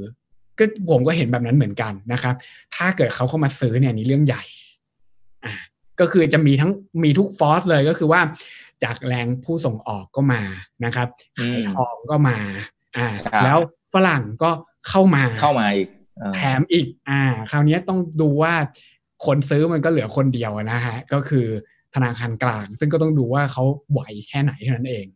[0.58, 2.34] ก็ผมก็เห็นแบบนั้นเหมือนกันนะครับ
[2.76, 4.42] ถ้าเกิดเขาเข้ามาซื้อเนี่ยนี่เรื่องใหญ่
[5.44, 5.54] อ่า
[6.00, 6.70] ก็คือจะมีทั้ง
[7.04, 8.20] มีทุกฟอสเลยก็คือว่า
[8.84, 10.42] จากแรงผู้ส่งออกก็มา
[10.84, 11.08] นะครับ
[11.38, 12.36] ขายทองก็มา
[12.96, 13.08] อ่า
[13.44, 13.58] แล้ว
[13.94, 14.50] ฝรั่งก็
[14.88, 15.88] เข้ามาเข้ามาอีก
[16.34, 18.54] แถมอีก อ่า คราวนี้ต้องดูว่า
[19.26, 21.46] คนซื้อมันก็เหลือคนเดียวนะฮะ ก็คือ
[21.94, 25.06] ธนาคารกลาง ซึ่งก็ต้องดูว่าเขาไหวแค่ไหนเท่านั้นเอง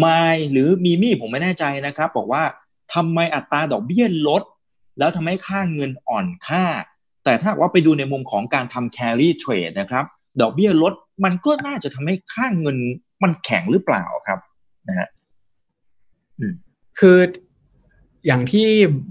[0.00, 2.42] ไม่หรือมีมี่ผมไม่แน่ใจนะครับ บอกว่า
[2.94, 4.42] ทำไมอัตราดอกเบี้ยลด
[4.98, 6.64] แล้วทำให้ค่าเงินอ่อนค่า
[7.24, 10.04] แต่ถ้าว่าไปดูในมุมของการทำ carry trade นะครับ
[10.40, 10.92] ดอกเบี้ยลด
[11.24, 12.76] มันก็น่าจะทำให้ค่าเงิน
[13.22, 14.38] มันแข็งหรือเปล่าครับ
[14.88, 15.08] นะฮะ
[16.98, 17.18] คือ
[18.28, 18.68] อย่างที่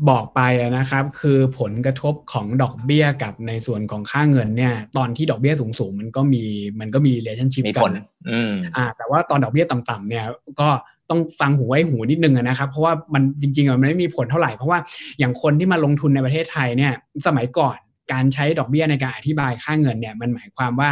[0.10, 0.42] บอกไป
[0.78, 6.44] นะครับ คือผลกระทบของดอกเบี้ยกับในส่วนของค่าเงินเนี่ย ตอนที่ดอกเบี้ยสูงๆมันก็มี
[6.80, 7.92] มันก็มี relationship กัน
[8.30, 10.26] อืมอ่า แต่ว่าตอนดอกเบี้ยต่ำๆเนี่ย
[10.60, 10.70] ก็
[11.10, 14.80] ต้องฟังหูไว้หูนิดนึงนะครับ เพราะว่ามันจริงๆมันไม่มีผลเท่าไหร่เพราะว่า
[15.20, 16.94] อย่างคนที่มาลงทุนในประเทศไทยเนี่ย
[17.28, 17.78] สมัยก่อน
[18.12, 20.90] การใช้ดอกเบี้ยในการอธิบายค่าเงินเนี่ยมันหมายความว่า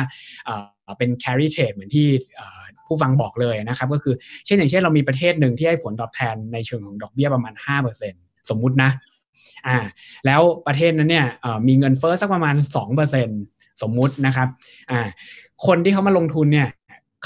[0.97, 2.07] เป็น carry trade เหมือนที่
[2.87, 4.15] ผู้ฟังบอกเลยนะครับ ก็คือ
[4.45, 7.53] เช่นอย่างเช่นเรามีประเทศหนึ่งที่ให้ผลตอบแทนในเชิงของดอกเบี้ยประมาณ
[8.01, 8.91] 5%สมมุตินะ
[9.67, 9.77] อ่า
[10.25, 11.27] แล้วประเทศนั้นเนี่ย
[11.67, 12.55] มีเงินเฟ้อสักประมาณ
[13.17, 14.47] 2%สมมุตินะครับ
[14.91, 15.01] อ่า
[15.65, 16.69] คนที่เขามาลงทุนเนี่ย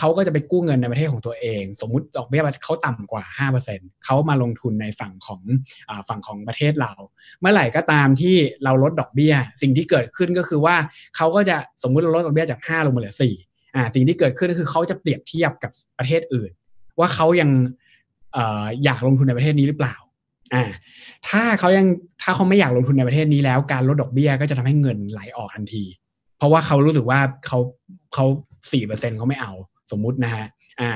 [0.01, 3.23] เขาก็จะไปกู้เงินในประเทศของตัวเอง สมมุติดอกเบี้ยเขาต่ำกว่า
[3.65, 5.41] 5%เขามาลงทุนในฝั่งของ
[5.89, 6.91] อฝั่งของประเทศเรา
[7.39, 10.75] เมื่อไหร่ก็ตามที่เราลดดอกเบี้ย สิ่งที่เกิดขึ้นก็คือว่า
[11.15, 16.51] เขาก็จะสมมุติเราลดดอกเบี้ยจาก 5 ลงมาเหลือ 4 อ่าสิ่งที่เกิดขึ้นก็คือเขาจะเปรียบเทียบกับประเทศอื่น
[16.99, 17.49] ว่าเขายัง
[18.33, 19.95] เอ่ออยากลงทุนในประเทศนี้หรือเปล่า
[20.53, 20.63] อ่า
[21.27, 21.85] ถ้าเขายัง
[22.21, 25.83] ถ้าเขาไม่อยากลงทุนในประเทศนี้แล้วการลดดอกเบี้ยก็จะทำให้เงินไหลออกทันที
[26.37, 27.59] เพราะว่าเขารู้สึกว่าเขา
[28.13, 28.25] เขา
[28.71, 29.53] สี่เปอร์เซ็นเขาไม่เอา
[29.91, 30.45] สมมุตินะฮะ
[30.81, 30.91] อ่า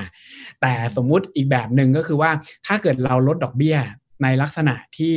[0.60, 2.30] แต่สมมุติอีกแบบหนึ่งก็คือว่า
[2.66, 3.76] ถ้าเกิดเราลดดอกเบี้ย
[4.22, 5.16] ในลักษณะที่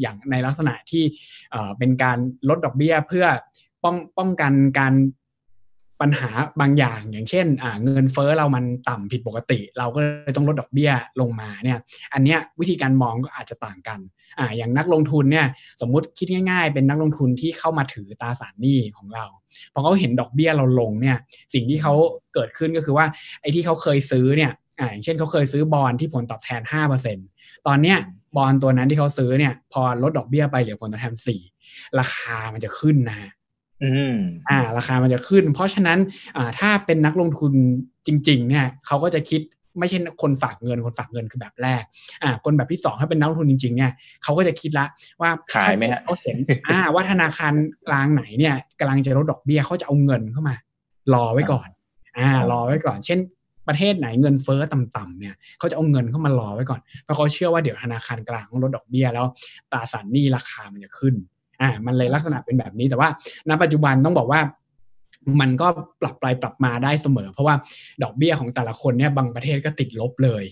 [0.00, 1.04] อย่างในลักษณะที่
[1.78, 3.26] เป็นการลดดอกเบี้ยเพื่อ
[3.84, 4.94] ป้องป้องกันการ
[6.02, 6.30] ปัญหา
[6.60, 7.46] บางอย่างอย่างเช่น
[7.82, 10.90] เงินเฟ้อเรามันต่ำผิดปกติ เราก็เลยต้องลดดอกเบี้ย
[11.20, 11.78] ลงมาเนี่ย
[12.14, 14.00] อันเนี้ยวิธีการมองก็อาจจะต่างกัน
[14.38, 15.46] อ่าอย่างนักลงทุนเนี่ย
[15.80, 19.24] สมมุติคิดง่าย ๆ เป็นนักลงทุนที่เข้ามาถือตราสารหนี้ของเรา
[19.74, 21.16] พอเขาเห็นดอกเบี้ยเราลงเนี่ย
[21.54, 21.94] สิ่งที่เขา
[22.34, 23.06] เกิดขึ้นก็คือว่า
[23.40, 26.60] ไอ้ที่เขาเคยซื้อเนี่ยอ่าอย่างเช่นเขาเคยซื้อบอลที่ผลตอบแทน
[27.14, 27.98] 5%ตอนเนี้ย
[28.36, 31.14] บอลตัวนั้นที่เขาซื้อเนี่ยพอลดดอกเบี้ยไปเหลือผลตอบแทน
[31.56, 33.30] 4ราคามันจะขึ้นนะ
[34.50, 35.98] อ่า ราคามันจะขึ้น เพราะฉะนั้น
[36.36, 37.52] อ่าถ้าเป็นนักลงทุน
[38.06, 39.42] จริง ๆ เนี่ยเขาก็จะคิด
[39.78, 41.82] ไม่ใช่คนฝากเงินคนฝากเงินคือแบบแรก
[42.22, 43.90] อ่า คนแบบที่สองถ้าเป็นนักลงทุนจริง ๆ เนี่ย
[44.22, 44.86] เขาก็จะคิดละ
[45.20, 46.36] ว่าขายไหมฮะเขาเห็น
[46.70, 47.52] อ่า ว่าธนาคาร
[47.88, 50.54] กลางไหนเนี่ยกำลังจะลดดอกเบี้ยเขาจะเอาเงินเข้ามา
[51.14, 51.68] รอไว้ก่อน
[52.18, 53.18] อ่า รอไว้ก่อน เช่น
[53.68, 59.26] ประเทศไหนเงินเฟ้อต่ำๆเนี่ยเขาจะเอาเงินเข้ามารอไว้ก่อนเพราะเขาเชื่อว่าเดี๋ยวธนาคารกลางลดดอกเบี้ยแล้ว
[59.72, 61.14] ตราสารหนี้ราคามันจะขึ้น
[61.62, 63.08] อ่ามันเลยลักษณะเป็นแบบนี้แต่ว่า
[63.48, 64.40] ณปัจจุบันต้องบอกว่า
[65.40, 65.66] มันก็
[66.02, 67.54] ปรับไปปรับมาได้เสมอ เพราะว่า
[68.02, 70.44] ดอกเบี้ยของแต่ละคนเนี่ยบางประเทศก็ติดลบเลย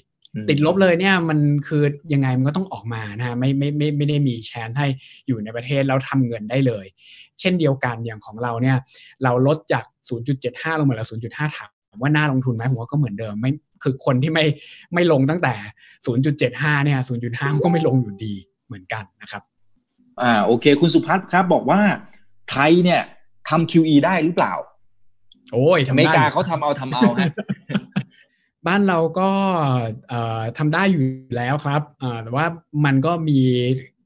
[0.51, 1.39] ติดลบเลยเนี่ยมัน
[1.69, 1.83] คือ
[2.13, 4.87] ยังไงมันก็ต้องออกมานะฮะไม่ไม่ไม่ไม่ได้มีแชนให้
[5.27, 6.85] อยู่ในประเทศแล้วทำเงินได้เลย
[7.41, 8.77] เช่นเดียวกันอย่างของเราเนี่ย
[9.23, 9.85] เราลดจาก
[10.33, 11.07] 0.75 ลงมาเหลือ
[11.37, 11.71] 0.5ถาม
[12.03, 13.51] ว่าน่าลงทุนไหมผมว่าก็เหมือนเดิมไม่
[13.83, 14.45] คือคนที่ไม่
[14.95, 15.55] ไม่ลงตั้งแต่
[16.21, 16.99] 0.75 เนี่ย
[17.31, 18.35] 0.5 ก็ไม่ลงอยู่ดี
[18.67, 19.43] เหมือนกันนะครับ
[20.23, 21.81] อ่าโอเค คุณสุพัฒน์ครับ บอกว่า
[22.51, 23.03] ไทยเนี่ย
[23.49, 24.55] ทำ QE ได้หรือเปล่า
[25.53, 27.33] โอ้ยอเมริกาเขาทำเอาทำเอาฮะ
[28.66, 29.31] บ้านเราก็
[30.59, 31.03] ทำได้อยู่
[31.37, 31.83] แล้วครับ
[32.23, 32.47] แต่ว่า
[32.85, 33.41] มันก็มี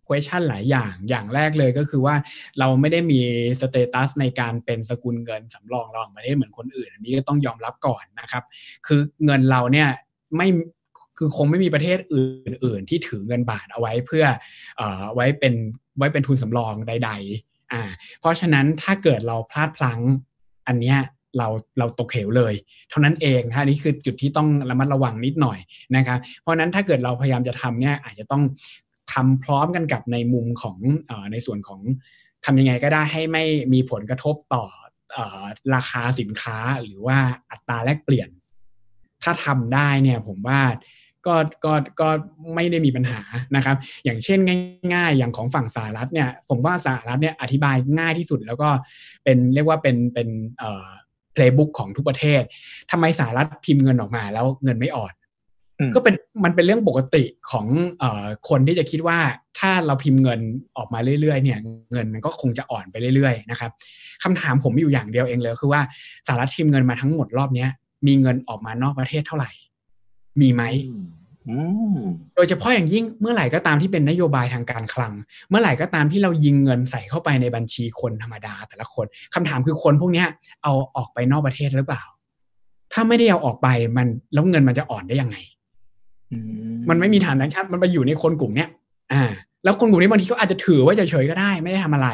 [0.08, 2.16] question หลายอย่าง อย่างแรกเลยก็คือว่า
[2.58, 3.20] เราไม่ได้มี
[3.60, 8.42] สเตตัสในการเป็นสกุลเงินสำรองรองประเทศเหมือนคนอื่น อันนี้ก็ต้องยอมรับก่อนนะครับ
[8.86, 9.88] คือเงินเราเนี่ย
[10.36, 10.48] ไม่
[11.18, 14.24] คือคงไม่มีประเทศอื่น ๆ ที่ถือเงินบาทเอาไว้เพื่อ
[14.76, 14.82] เอ
[15.14, 15.54] ไว้เป็น
[15.98, 17.10] ไว้เป็นทุนสำรองใด
[17.40, 17.82] ๆ อ่า
[18.20, 20.00] เพราะฉะนั้นถ้าเกิดเราพลาดพลั้ง
[20.68, 20.98] อันเนี้ย
[21.38, 21.48] เรา
[21.78, 22.54] เราตกเหวเลย
[22.90, 25.58] เท่านั้นเองนะนี่คือจุดที่ต้องระมัดระวังนิดหน่อย
[25.96, 28.42] นะครับเพราะนั้นถ้าเกิดเราพยายามจะทำเนี่ยอาจจะต้อง
[29.12, 30.76] ทำพร้อมกันกับในมุมของ
[31.10, 31.80] อในส่วนของ
[32.44, 34.64] ทำยังไงก็ได้ให้ไม่มีผลกระทบต่อ
[35.16, 35.18] อ
[35.74, 37.18] ราคาสินค้าหรือว่า
[37.50, 38.28] อัตราแลกเปลี่ยน
[39.22, 40.60] ถ้าทำได้เนี่ยผมว่า
[41.26, 42.08] ก็ก็ก็
[42.54, 43.20] ไม่ได้มีปัญหา
[43.56, 44.38] นะครับ อย่างเช่น
[44.94, 48.68] ง่าย ๆ อย่างของฝั่งสหรัฐเนี่ย ผมว่าสหรัฐเนี่ยอธิบายง่ายที่สุดแล้วก็
[49.24, 50.86] เป็นเรียกว่าเป็นเป็นเอ่อ
[51.32, 52.42] เพลย์บุ๊กของทุกประเทศ
[52.90, 55.14] ทำไมสหรัฐพิมพ์เงินออกมาแล้วเงินไม่อ่อน
[55.94, 56.14] ก็เป็น
[56.44, 57.66] มันเป็นเรื่องปกติของ
[58.02, 58.04] อ
[58.48, 59.18] คนที่จะคิดว่า
[59.58, 60.40] ถ้าเราพิมพ์เงิน
[60.76, 61.58] ออกมาเรื่อยๆเนี่ย
[61.92, 63.70] เงินมันก็คงจะอ่อนไปเรื่อยๆนะครับ
[64.22, 65.80] คำถามผมมีอยู่อย่างเดียวเองเลยคือว่า
[66.26, 67.66] สหรัฐพิมพ์เงินมาทั้งหมดรอบนี้
[68.06, 69.50] มีเงินออกมานอกประเทศเท่าไหร่
[70.40, 70.62] มีไหม
[72.36, 75.12] โดยเฉพาะอย่างยิ่งเมื่อไหร่ก็ตามที่เป็นนโยบายทางการคลัง
[75.50, 80.24] เมื่อไหร่ก็ตามที่เรายิงเงินใส่เข้าไปในบัญชีคนธรรมดาแต่ละคนคำถามคือคนพวกนี้
[80.62, 82.02] เอาออกไปนอกประเทศหรือเปล่า
[82.92, 85.36] ถ้าไม่ได้เอาออกไปมันแล้วเงินมันจะอ่อนได้ยังไง
[86.90, 88.68] มันไม่มีฐานทังชาติมันไปอยู่ในคนกลุ่มเนี้ย
[89.12, 89.24] อ่า
[89.64, 92.08] แล้วคนกลุ่มนี้บางทีก็อาจจะถือว่าจะเฉยก็ได้ไม่ได้ทำอะไร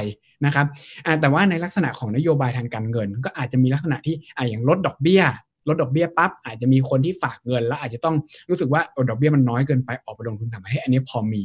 [0.46, 0.66] นะครับ
[1.06, 5.22] อ่าแต่ว่าในลักษณะของนโยบายทางการเงิน ก็อาจจะมีลักษณะที่อ่าอย่างลดดอกเบี้ย
[5.70, 8.14] ลดดอกเบี้ยปั๊บอาจจะมีคนที่ฝากเงิน แล้วอาจจะต้อง
[8.50, 11.42] รู้สึกว่าดอกเบี้ยมันน้อยเกินไปออกไปลงทุนต่างประเทศอันนี้พอมี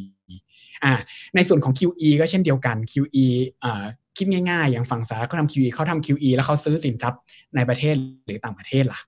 [0.83, 0.93] อ่า
[1.35, 3.25] ในส่วนของ QE ก็เช่นเดียวกัน QE
[3.63, 3.83] อ่า
[4.17, 7.19] คิดง่ายๆ อย่างฝั่งสหรัฐเขาทำ QE เขาทำ QE แล้วเขาซื้อสินทรัพย์
[7.55, 7.95] ในประเทศ
[8.25, 8.99] หรือต่างประเทศล่ะ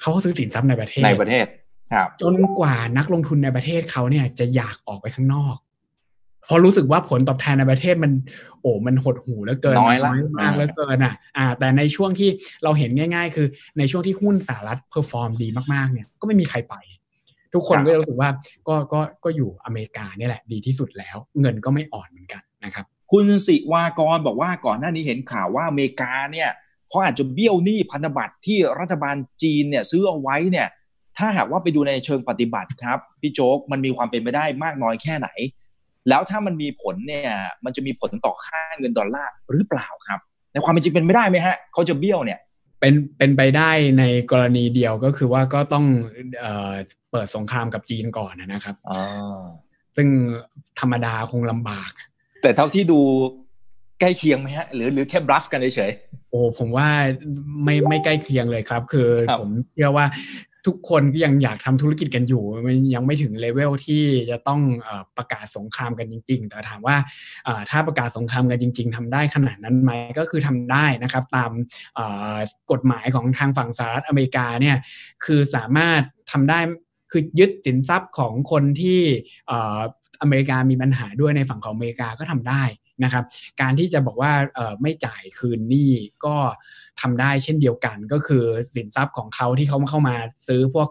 [0.00, 1.46] เขาซื้อสินทรัพย์ในประเทศในประเทศ
[1.92, 5.56] ครับ จนกว่านักลงทุนในประเทศเขาเนี่ยจะอยากออกไปข้างนอก
[6.52, 8.12] พอรู้สึกว่าผลตอบแทนในประเทศมัน
[8.60, 9.98] โอ้มันหดหู่แล้วเกินน้อย
[10.38, 12.30] มากแล้วเกินอะอ่า แต่ในช่วงที่
[12.64, 13.46] เราเห็นง่าย ๆ คือ
[13.78, 16.74] ในช่วงที่หุ้นสหรัฐ perform ดีมากๆเนี่ยก็ไม่มีใครไป
[17.54, 18.30] ทุกคนก็รู้สึกว่า
[18.68, 26.50] ก็ก็ก็อยู่อเมริกาเนี่ยแหละดีที่สุดแล้ว เงินก็ไม่อ่อนเหมือนกันนะครับคุณสิวากรบอกว่าก่อนหน้านี้เห็นข่าวว่าอเมริกาเนี่ย
[26.88, 30.68] เขาอาจจะเบี้ยวหนี้พันธบัตรที่รัฐบาลจีนเนี่ยซื้อเอาไว้เนี่ย
[31.18, 35.28] ถ้าหากว่าไปดูในเชิงปฏิบัติครับ พี่โจ๊กมันมีความเป็นไปได้มากน้อยแค่ไหน
[36.10, 37.32] แล้วถ้ามันมีผลเนี่ย
[37.64, 40.20] มันจะมีผลต่อค่าเงินดอลลาร์หรือเปล่าครับ
[40.52, 42.40] ในความเป็นจริงเป็นไม่ได้ไหมฮะเขาจะเบี้ยวเนี่ย
[42.80, 45.84] เป็นเป็นไปได้ในกรณีเดียวก็คือว่าก็ต้อง
[46.40, 46.72] เอ่อ
[47.10, 49.00] เปิดสงครามกับจีนก่อนนะครับอ๋อ
[49.96, 50.08] ซึ่ง
[50.80, 51.92] ธรรมดาคงลำบาก
[52.42, 53.00] แต่เท่าที่ดู
[54.00, 55.92] ใกล้เคียงไหมฮะหรือหรือแค่บลัฟกันเฉย
[56.30, 56.88] โอ้ผมว่า
[57.64, 59.08] ไม่ไม่ใกล้เคียงเลยครับ คือ
[59.40, 60.06] ผมเชื่อว่า
[60.66, 64.60] ทุกคนก็ยังอยากทำธุรกิจกันอยู่มันยังไม่ถึงเลเวลที่จะต้อง
[65.16, 66.96] ประกาศสงครามกันจริง ๆ แต่ถามว่า
[67.70, 71.50] ถ้าประกาศสงครามกันจริง ๆทำได้ขนาดนั้นไหมก็คือทำได้นะครับ ตาม
[72.70, 74.76] กฎหมายของทางฝั่งสหรัฐอเมริกาเนี่ย
[75.24, 76.00] คือสามารถ
[76.32, 76.58] ทำได้
[77.10, 79.00] คือยึดสินทรัพย์ของคนที่
[80.22, 82.62] อเมริกามีปัญหาด้วยในฝั่งของอเมริกาก็ทำได้
[83.04, 83.24] นะครับ
[83.60, 84.32] การที่จะบอกว่า
[84.82, 85.90] ไม่จ่ายคืนหนี้
[86.24, 86.36] ก็
[87.00, 88.44] ทำได้เช่นเดียวกัน ก็คือ
[88.74, 90.16] สินทรัพย์ของเขาที่เขาเข้ามา
[90.48, 90.88] ซื้อพวก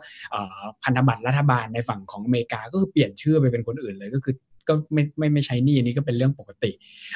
[0.84, 4.34] พันธบัตรรัฐบาลในฝั่งของอเมริกาก็คือเปลี่ยนชื่อไปเป็นคนอื่นเลยก็คือ
[4.70, 6.72] ก็ไม่ไม่ไม่ใช้นี่อันนี้ก็เป็นเรื่องปกติ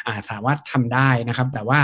[0.08, 1.80] อ่าสามารถทำได้นะครับ แต่ว่า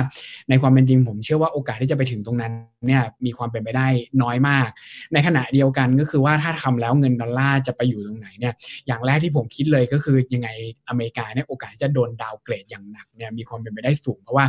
[0.49, 2.53] ในความเป็นจริงผมเชื่อว่าโอกาสที่จะไปถึงตรงนั้น
[2.87, 3.87] เนี่ยมีความเป็นไปได้
[4.23, 4.69] น้อยมาก
[5.13, 8.53] ในขณะเดียวกันก็คือว่าถ้าทำแล้วเงินดอลลาร์จะไปอยู่ตรงไหนเนี่ย
[8.87, 10.49] อย่างแรกที่ผมคิดเลยก็คือยังไง
[10.89, 14.45] อเมริกาเนี่ยโอกาสจะโดน downgrade อย่างหนักเนี่ยมีความเป็นไปได้สูงเพราะว่า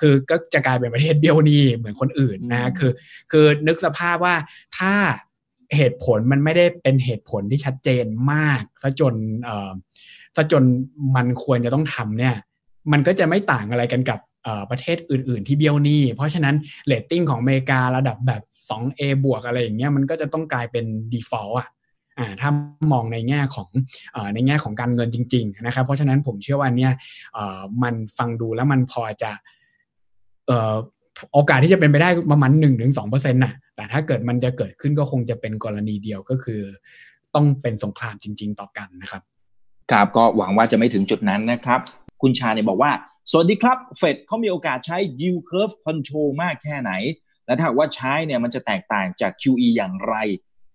[0.00, 2.92] คือก็จะกลายเป็นประเทศเบี้ยวหนี้เหมือนคนอื่นนะคือ
[3.32, 4.34] คือนึกสภาพว่า
[4.78, 4.92] ถ้า
[5.76, 9.72] เหตุผลมันไม่ได้เป็นเหตุผลที่ชัดเจนมากซะจนเอ่อ
[10.34, 10.64] ถ้าจน
[11.16, 12.34] มันควรจะต้องทำเนี่ย
[12.92, 14.20] มันก็จะไม่ต่างอะไรกันกับ
[14.70, 16.54] ประเทศอื่น ๆ ที่เบี้ยวหนี้ เพราะฉะนั้น
[16.86, 21.68] เลตติ้งของอเมริการะดับแบบ 2A บวกอะไรอย่างเงี้ยมันก็จะต้องกลายเป็น default อะ
[22.18, 22.50] อ่าถ้า
[22.92, 23.68] มองในแง่ของ
[24.14, 26.92] อในแง่ของการเงินจริง ๆ นะครับ เพราะฉะนั้นผมเชื่อว่าเนี่ย
[27.82, 29.30] มันฟังดูแล้วมันพอจะ
[31.32, 36.60] โอกาสที่จะเป็นไปได้ประมาณหนึ่งถึงสองเปอร์เซ็นต์น่ะ แต่ถ้าเกิดมันจะเกิดขึ้นก็คงจะเป็นกรณีเดียวก็คือ
[37.34, 39.22] ต้องเป็นสงครามจริง ๆ ต่อกันนะครับ
[39.90, 41.80] ครับก็หวังว่าจะไม่ถึงจุดนั้นนะครับ
[42.22, 42.90] คุณชาเนี่ยบอกว่า
[43.30, 46.92] สวัสดีครับเฟดเขามีโอกาสใช้ yield curve control มากแค่ไหน
[47.46, 50.14] และถ้าว่าใช้เนี่ยมันจะแตกต่างจาก QE อย่างไร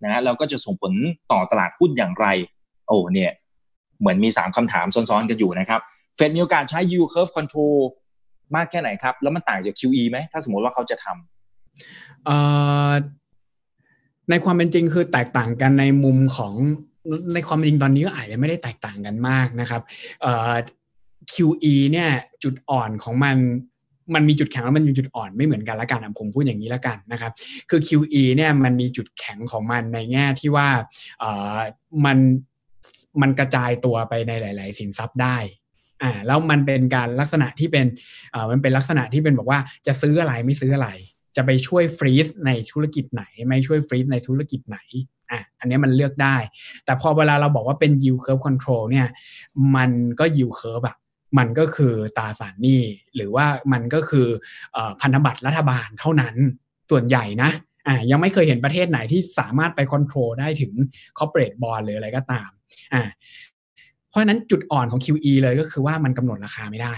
[0.03, 0.93] นะแล้วก็จะส่งผล
[1.31, 2.25] ต่อตลาดหุ้นอย่างไร
[2.87, 3.31] โอ้เนี่ย
[3.99, 5.81] เหมือนมี 3คำถามซ้อนๆกันอยู่นะครับ
[6.15, 7.77] เฟดมีโอกาสใช้ yield curve control
[8.55, 11.17] มากแค่ไหนครับ แล้วมันต่างจาก QE ไหม ถ้าสมมติว่าเขาจะทำ
[14.29, 16.53] ในความเป็นจริงคือแตกต่างกันในมุมของ
[17.33, 19.81] ในความจริงตอนนี้ก็อาจจะไม่ได้แตกต่างกันมากนะครับ
[21.33, 22.09] QE เนี่ย
[22.43, 23.37] จุดอ่อนของมัน
[24.15, 27.31] มันมีจุดแข็งแล้วมันมีจุดอ่อนไม่เหมือนกันละกันผมพูดอย่างนี้ละกันนะครับ
[27.69, 30.67] คือ QE เนี่ยมันมีจุดแข็งของมันในแง่ที่ว่า
[31.19, 31.25] เอ
[31.55, 31.59] อ
[32.05, 32.17] มัน
[33.21, 35.37] มันกระจายตัวไปในหลาย ๆ สินทรัพย์ได้
[36.03, 37.85] อ่าแล้วมันเป็นการลักษณะที่เป็น
[38.31, 40.89] เอ่อมันเป็นลักษณะที่เป็นบอกว่าจะซื้ออะไรไม่ซื้ออะไร
[41.39, 44.79] จะไปช่วยฟรีซในธุรกิจไหน ไม่ช่วยฟรีซในธุรกิจไหน
[45.31, 46.37] อะอันนี้มันเลือกได้
[46.85, 49.07] แต่พอเวลาเราบอกว่าเป็น yield curve control เนี่ย
[49.75, 50.97] มันก็ yield curve แบบ
[51.37, 52.81] มันก็คือตราสารหนี้
[53.15, 54.27] หรือว่ามันก็คือ
[55.01, 56.35] พันธบัตรรัฐบาลเท่านั้น
[56.91, 57.51] ส่วนใหญ่นะ
[57.87, 60.71] อ่ายังไม่เคยเห็นประเทศไหนที่สามารถไปคอนโทรลได้ถึง
[61.17, 62.49] corporate bond หรืออะไรก็ตาม
[62.93, 63.03] อ่า
[64.09, 66.95] เพราะฉะนั้นจุดอ่อนของ QE เลยก็คือว่ามันกำหนดราคาไม่ได้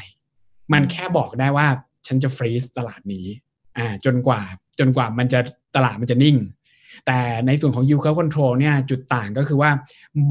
[0.73, 1.67] มันแค่บอกได้ว่า
[2.07, 3.25] ฉันจะฟรีซตลาดนี้
[3.77, 4.41] อ่าจนกว่า
[4.79, 5.39] จนกว่ามันจะ
[5.75, 6.37] ตลาดมันจะนิ่ง
[7.05, 9.69] แต่ในส่วนของ yield curve control เนี่ยจุดต่างก็คือว่า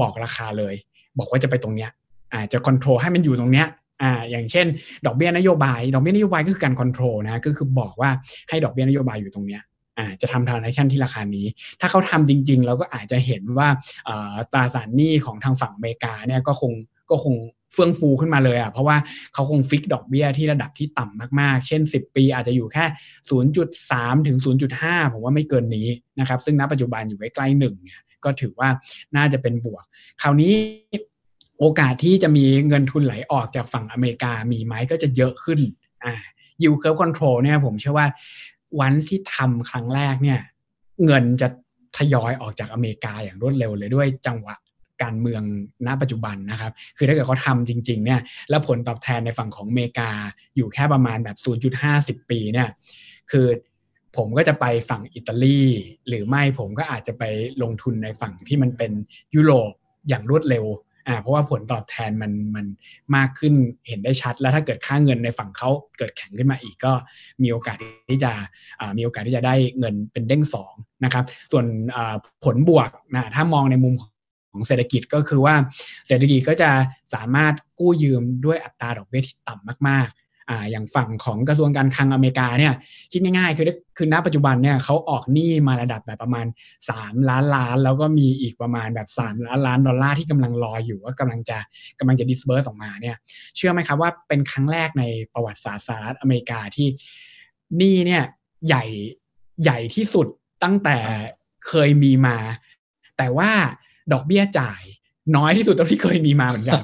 [0.01, 0.75] บอกราคาเลย
[1.19, 1.89] บอกว่าจะไปตรงเนี้ย
[2.33, 3.67] อ่าจะ control ให้มันอยู่ตรงเนี้ย
[4.01, 4.65] อ่าอย่างเช่น
[5.05, 8.09] ดอกเบี้ยนโยบาย ดอกเบี้ยนโยบายก็คือการ control นะก็คือบอกว่า
[8.49, 9.61] ให้ดอกเบี้ยนโยบายอยู่ตรงเนี้ย
[9.97, 11.45] อ่าจะทำ transaction ที่ราคานี้
[11.79, 13.67] ถ้าเขาทำจริง ๆ เราก็อาจจะเห็นว่า
[14.53, 16.71] ตราสารหนี้ของทางฝั่งอเมริกาเนี่ยก็คง
[17.09, 17.33] ก็คง
[17.73, 18.97] เฟื่องฟูขึ้นมาเลยอะเพราะว่า
[19.33, 22.85] เขาคง fix ดอกเบี้ยที่ระดับที่ต่ำมากๆ เช่น 10 ปีอาจจะอยู่แค่
[23.55, 24.37] 0.3 ถึง
[24.75, 25.87] 0.5 ผมว่าไม่เกินนี้
[26.19, 28.69] นะครับ ซึ่งณปัจจุบันอยู่ใกล้ๆหนึ่งเนี่ยก็ถือว่า
[29.15, 29.83] น่าจะเป็นบวก
[30.21, 30.53] คราวนี้
[31.59, 35.59] โอกาสที่จะมีเงินทุนไหลออกจากฝั่งอเมริกามีไหมก็จะเยอะขึ้น
[36.05, 36.13] อ่า
[36.61, 38.07] yield curve control เนี่ยผมเชื่อว่า
[38.79, 40.39] วันที่ทำครั้งแรกเนี่ย
[41.05, 41.47] เงินจะ
[41.97, 44.55] ทยอยออกจากอเมริกาอย่างรวดเร็วเลยด้วยจังหวะ
[45.03, 45.43] การเมือง
[45.87, 50.11] ณปัจจุบันนะครับ คือถ้าเกิดเขาทำจริงๆเนี่ยแล้วผลตอบแทนในฝั่งของอเมริกา
[50.55, 51.37] อยู่แค่ประมาณแบบ
[51.83, 52.69] 0.50 ปีเนี่ย
[53.31, 53.47] คือ
[54.17, 55.61] ผมก็จะไปฝั่งอิตาลี
[56.07, 57.23] หรือไม่ผมก็อาจจะไป
[57.61, 58.91] ลงทุนในฝั่งที่มันเป็น
[59.35, 59.71] ยุโรป
[60.07, 60.65] อย่างรวดเร็ว
[61.07, 62.65] อ่าเพราะว่าผลตอบแทนมันมัน
[63.15, 63.53] มากขึ้น
[63.87, 66.93] เห็นได้ชัด แล้วถ้าเกิดค่าเงินในฝั่งเขาเกิดแข็งขึ้นมาอีกก็
[67.43, 67.77] มีโอกาส
[68.09, 68.31] ที่จะ
[68.79, 70.73] อ่ามีโอกาสที่จะได้เงินเป็นเด้งสอง
[71.03, 71.65] นะครับ ส่วน
[72.43, 73.93] ผลบวกนะถ้ามองในมุม
[74.51, 75.55] ของเศรษฐกิจก็คือว่า
[76.07, 76.69] เศรษฐกิจก็จะ
[77.13, 80.09] สามารถกู้ยืมด้วยอัตราดอกเบี้ยที่ต่ำมาก
[80.49, 82.73] อ่าอย่างฝั่งของกระทรวงการคลังอเมริกาเนี่ย
[83.11, 83.65] คิดง่ายๆ คือ
[83.97, 86.45] คือณปัจจุบันเนี่ยเขาออกหนี้มาระดับแบบประมาณ
[86.87, 91.57] 3 ล้านล้าน แล้วก็มีอีกประมาณแบบ 3 ล้านล้านดอลลาร์ที่กำลังรออยู่ว่ากำลังจะ
[91.99, 93.15] กำลังจะดิสเบิร์สออกมาเนี่ย
[93.55, 96.87] เชื่อไหมครับว่าเป็นครั้งแรกในประวัติศาสตร์สหรัฐอเมริกาที่
[97.77, 98.23] หนี้เนี่ย
[98.67, 98.83] ใหญ่
[99.63, 100.27] ใหญ่ที่สุด
[100.63, 100.97] ตั้งแต่
[101.67, 102.37] เคยมีมา
[103.17, 103.51] แต่ว่า
[104.13, 104.81] ดอกเบี้ยจ่าย
[105.35, 106.81] น้อยที่สุดเท่าที่เคยมีมาเหมือนกัน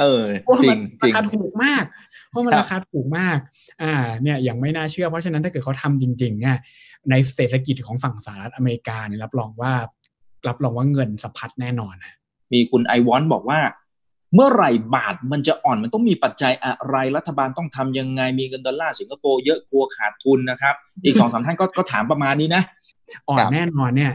[0.00, 0.24] เออ
[0.62, 1.84] จริงจริงราคาถูกมาก
[2.30, 3.38] เพราะมันราคาถูกมาก
[3.82, 3.92] อ่า
[4.22, 6.56] เนี่ยอย่างไม่น่าเชื่อ เพราะฉะนั้นถ้าเกิดเขาทำจริง ๆ เนี่ย
[7.10, 9.72] ในเศรษฐกิจของฝั่งสหรัฐอเมริกาเนี่ยรับรองว่า
[10.48, 12.14] รับรองว่าเงินสะพัดแน่นอนนะ
[12.52, 13.60] มีคุณไอวอนบอกว่า
[14.34, 22.62] เมื่อไหร่บาทมันจะอ่อนมันต้องมีปัจจัยอะไรรัฐบาลต้องทำยังไงมีเงินดอลลาร์สิงคโปร์เยอะกลัวขาดทุนนะครับ อีกสองสามท่านก็ก็ถามประมาณนี้นะ
[23.28, 24.12] อ่อนแน่นอนเนี่ย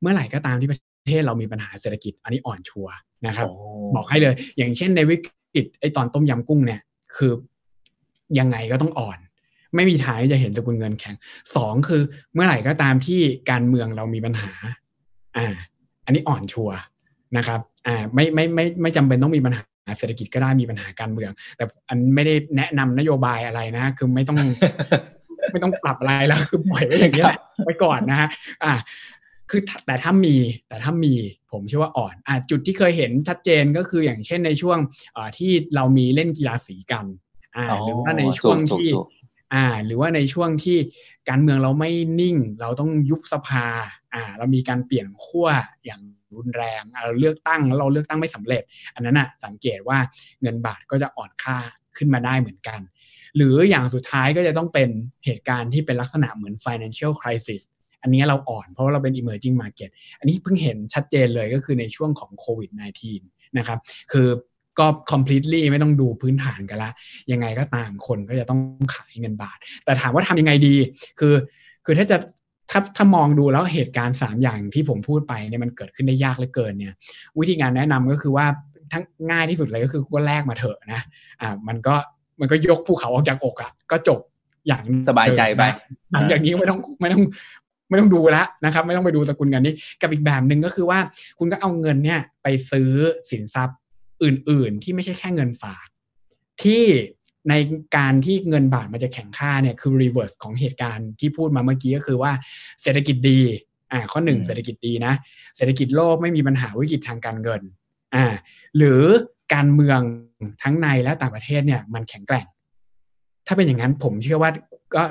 [0.00, 0.78] เมื่อไหร่ก็ตามที่ประ
[1.08, 2.88] เทศเรามีปัญหาเศรษฐกิจอันนี้อ่อนชัว
[3.26, 3.48] นะครับ
[3.96, 5.16] บอกให้เลย อย่างเช่นในวิ
[5.54, 6.80] กฤตไอตอนต้มยำกุ้งเนี่ย
[7.16, 7.32] คือ
[8.38, 9.18] ยังไงก็ต้องอ่อน
[9.74, 11.16] ไม่มีทางที่จะเห็นสกุลเงินแข็ง
[11.56, 12.02] สองคือ
[12.34, 14.50] เมื่อไหร่ก็ตามที่การเมืองเรามีปัญหา
[15.36, 15.46] อ่า
[16.04, 16.70] อันนี้อ่อนชัว
[17.36, 19.62] นะครับอ่าไม่ไม่ไม่ไม่จำเป็นต้องมีปัญหา
[19.98, 24.38] เศรษฐกิจก็ได้มีปัญหาการเมือง แต่อันไม่ได้แนะนำนโยบายอะไรนะ คือไม่ต้อง
[25.52, 28.28] ไม่ต้องปรับอะไรแล้วคือปล่อยไว้อย่างนี้แหละไว้ก่อนนะฮะ
[28.64, 28.72] อ่า
[29.50, 30.36] คือแต่ถ้ามี
[30.68, 31.14] แต่ถ้ามี
[31.52, 34.78] ผมเชื่อว่าอ่อนอ่าจุดที่เคยเห็นชัดเจนก็คืออย่างเช่นในช่วง
[35.38, 37.06] ที่เรามีเล่นกีฬาสีกัน
[37.56, 38.88] อ่าหรือว่าในช่วงที่
[39.54, 40.78] อ่า หรือว่าในช่วงที่
[41.28, 41.90] การเมืองเราไม่
[42.20, 43.66] นิ่ง เราต้องยุบสภา
[44.14, 45.48] อ่า เรามีการเปลี่ยนขั้ว
[45.84, 46.00] อย่าง
[46.36, 48.62] รุนแรงเราเลือกตั้งแล้วเราเลือกตั้งไม่สำเร็จ
[48.94, 49.98] อันนั้นอะสังเกตว่า
[50.42, 51.56] เงินบาทก็จะอ่อนค่า
[51.96, 52.80] ขึ้นมาได้เหมือนกัน
[53.36, 54.88] หรืออย่างสุดท้ายก็จะต้องเป็น
[55.24, 57.62] เหตุการณ์ที่เป็นลักษณะเหมือน financial crisis
[58.02, 62.70] อันนี้เราอ่อนเพราะว่าเราเป็น emerging market อันนี้เพิ่งเห็นชัดเจนเลยก็คือในช่วงของโควิด
[63.14, 63.78] -19 นะครับ
[64.12, 64.28] คือ
[64.78, 66.90] ก็ completely ไม่ต้องดูพื้นฐานกันละ
[67.32, 68.60] ยังไงก็ตามคนก็จะต้อง
[68.94, 70.74] ขายเงินบาท แต่ถามว่าทำยังไงดี
[71.20, 71.34] คือ
[71.84, 72.16] คือถ้าจะ
[72.70, 76.94] ถ้าถ้ามองดูแล้วเหตุการณ์ 3 อย่างที่ผมพูดไปเนี่ยมันเกิดขึ้นได้ยากเหลือเกินเนี่ย
[77.40, 78.46] วิธีการแนะนำก็คือว่า
[78.92, 81.02] ทั้งง่ายที่สุดเลยก็คือก็แลกมาเถอะนะ
[81.40, 81.94] อ่ามันก็
[82.40, 84.20] มันก็ยกภูเขาออกจากอกอะ่ะก็จบ
[84.66, 85.62] อย่างสบายใจไป
[86.12, 87.24] หลังจากนี้ไม่ต้องไม่ต้อง
[87.88, 90.98] ไม่ต้องดูแล้วนะครับ ไม่ต้องไปดูสกุลเงินนี้ กับอีกแบบหนึ่งก็คือว่า
[91.38, 92.90] คุณก็เอาเงินเนี่ยไปซื้อ
[93.30, 93.78] สินทรัพย์
[94.22, 95.86] อื่น ๆ ที่ไม่ใช่แค่เงินฝาก
[96.62, 96.82] ที่
[97.48, 97.54] ใน
[97.96, 102.32] การที่เงินบาทมันจะแข็งค่าเนี่ยคือ reverse ของเหตุการณ์ที่พูดมาเมื่อกี้ก็คือว่า
[102.82, 103.40] เศรษฐกิจดี
[103.92, 105.14] อ่าข้อหนึ่งเศรษฐกิจดีนะ
[105.56, 107.62] เศรษฐกิจโลกไม่มีปัญหาวิกฤตทางการเงิน
[108.14, 108.24] อ่า
[108.76, 109.02] หรือ
[109.54, 110.00] การเมือง
[110.62, 112.46] ทั้งในและต่างประเทศเนี่ยมันแข็งแกร่ง
[113.46, 114.50] ถ้าเป็นอย่างนั้นผมเชื่อว่า
[114.94, 115.02] ก็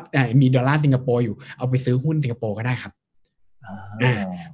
[0.42, 2.94] มีดอลลาร์สิงคโปร์อยู่เอาไปซื้อหุ้นสิงคโปร์ก็ได้ครับ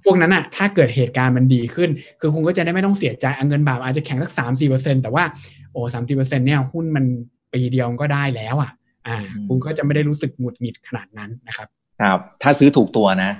[0.04, 5.24] พวกนั้นอะถ้าเกิดเหตุการณ์มันดีขึ้น คือคุณก็จะได้ไม่ต้องเสียใจเงินบาทอาจจะแข็งสักสามสี่เปอร์เซ็นแต่ว่า
[5.72, 7.06] โอ้สามสี่เปอร์เซ็นเนี่ยหุ้นมัน
[7.54, 8.72] ปีเดียวก็ได้แล้วอะ
[9.08, 9.18] อ่า
[9.48, 11.68] คุณก็จะไม่ได้รู้สึกหงุดหงิดขนาดนั้นนะครับ
[12.02, 13.32] ครับ ถ้าซื้อถูกตัวนะ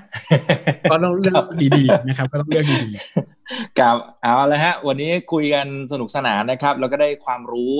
[0.90, 1.44] ก็ต้องเลือก
[1.76, 7.72] ดีๆนะครับ ก็ต้องเลือกดีๆครับเอาละฮะ วันนี้คุยกันสนุกสนานนะครับ แล้วก็ได้ความรู้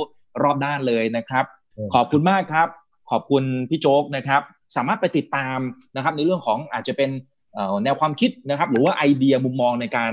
[0.42, 1.44] รอบด้านเลยนะครับ
[1.94, 2.68] ขอบคุณมากครับ
[3.10, 4.42] ขอบคุณพี่โจ๊กนะครับ
[4.76, 5.58] สามารถไปติดตาม
[5.96, 7.10] นะครับ ในเรื่องของอาจจะเป็น
[7.84, 10.12] แนวความคิดนะครับ หรือว่าไอเดียมุมมองในการ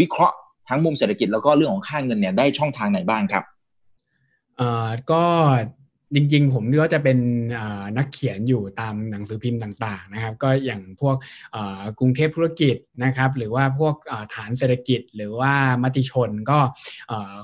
[0.00, 0.36] วิเคราะห์
[0.68, 3.44] ทั้งมุมเศรษฐกิจแล้วก็เรื่องของค่าเงินเนี่ยได้ช่องทางไหนบ้างครับ
[4.56, 5.22] เอ่อก็
[6.14, 7.18] จริงๆ ผมก็จะเป็น
[7.98, 11.16] นักเขียนอยู่ตามหนังสือพิมพ์ต่างๆนะครับ ก็อย่างพวก
[11.98, 13.94] กรุงเทพธุรกิจนะครับ หรือว่าพวก
[14.34, 15.52] ฐานเศรษฐกิจ หรือว่า
[15.82, 16.58] มติชนก็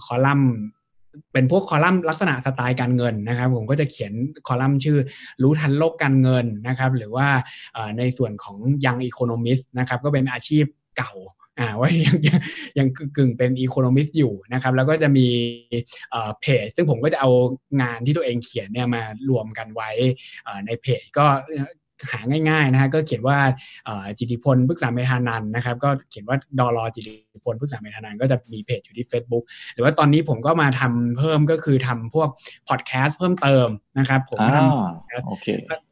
[0.04, 0.52] คอลัมน์
[1.32, 4.12] เป็นพวกคอลัมน์ลักษณะสไตล์การเงินนะครับ ผมก็จะเขียน
[4.46, 4.98] คอลัมน์ชื่อ
[5.42, 7.28] รู้ทันโลกการเงินนะครับ หรือว่า
[7.98, 10.64] ในส่วนของยังอีโคโนมิสนะครับก็เป็นอาชีพ
[10.98, 11.12] เก่า
[11.60, 12.16] อ่าว่ายัง
[12.78, 12.86] ยัง
[13.16, 15.26] กึ่งเป็นอีโคโนมิสอยู่นะครับ แล้วก็จะมี
[16.40, 17.30] เพจ ซึ่งผมก็จะเอา
[17.82, 19.90] งานที่ตัวเองเขียนเนี่ยมารวมกันไว้
[20.66, 21.26] ในเพจก็
[22.10, 23.38] หาง่ายๆนะฮะก็เขียนว่า
[24.18, 27.12] จิติพลพฤกษาเมธานันนะครับก็เขียนว่าดอลจิติ
[27.44, 29.44] พลพฤกษาเมธานันก็จะมีเพจอยู่ที่ Facebook
[29.74, 32.28] หรือว่าตอนนี้ผมก็มาทำเพิ่มก็คือทำพวก
[32.68, 33.68] พอดแคสต์เพิ่มเติม
[33.98, 35.85] นะครับผมทำ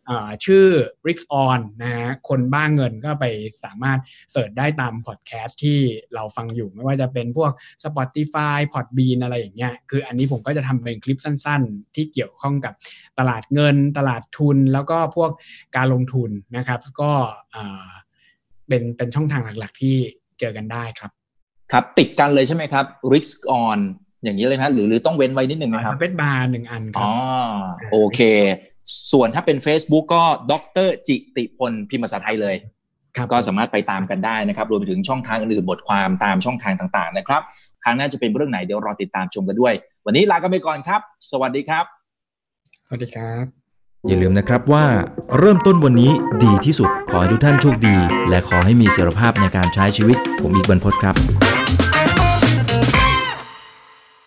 [0.45, 0.67] ชื่อ
[1.09, 3.25] r i x on นะฮะคนบ้างเงินก็ไป
[3.65, 3.99] สามารถ
[4.33, 5.79] เสิร์ชได้ตามพอดแคสต์ที่
[6.15, 7.51] เราฟังอยู่ไม่ว่าจะเป็นพวก
[7.85, 12.75] Spotify Podbean อะไรอย่างเงี้ยคืออันนี้ผมก็จะทำเป็นคลิปสั้นๆ ที่เกี่ยวข้องกับ
[13.19, 15.31] ตลาดเงิน ตลาดทุน แล้วก็พวก
[15.77, 17.13] การลงทุนนะครับ ก็
[18.69, 19.97] เป็นเป็นช่องทางหลักๆ ที่
[20.41, 21.11] เจอกันได้ครับ
[21.73, 23.79] ครับติดกันเลยใช่ไหมครับ risk on
[24.25, 27.13] อย่างนี้เลยนะหรือหรือต้องเว้นไว้นิดหนึ่งนะครับสเปซบาร์หนึ่งอันครับอ๋อ
[27.93, 28.21] โอเค
[29.12, 30.55] ส่วนถ้าเป็น Facebook ก็ด
[30.87, 32.57] รจิติพลพิมพ์ภาษาไทยเลย
[33.32, 37.43] ก็สามารถไปตามกันได้นะครับ รวมไปถึงช่องทางอื่นบทความตามช่องทางต่างๆนะครับ
[37.85, 39.74] ครั้งหน้าจะเป็นเรื่องไหนเดี๋ยวรอติดตามชมกันด้วย
[40.07, 41.85] วันนี้ลากันไปก่อนครับ สวัสดีครับ
[42.87, 43.45] สวัสดีครับ
[44.09, 44.85] อย่าลืมนะครับว่า
[45.39, 46.12] เริ่มต้นวันนี้
[46.45, 47.97] ดีที่สุด ขอให้ทุกท่านโชคดี
[48.28, 51.43] และขอให้มีเสรีภาพในการใช้ชีวิต ผมอีกบรรพศครับ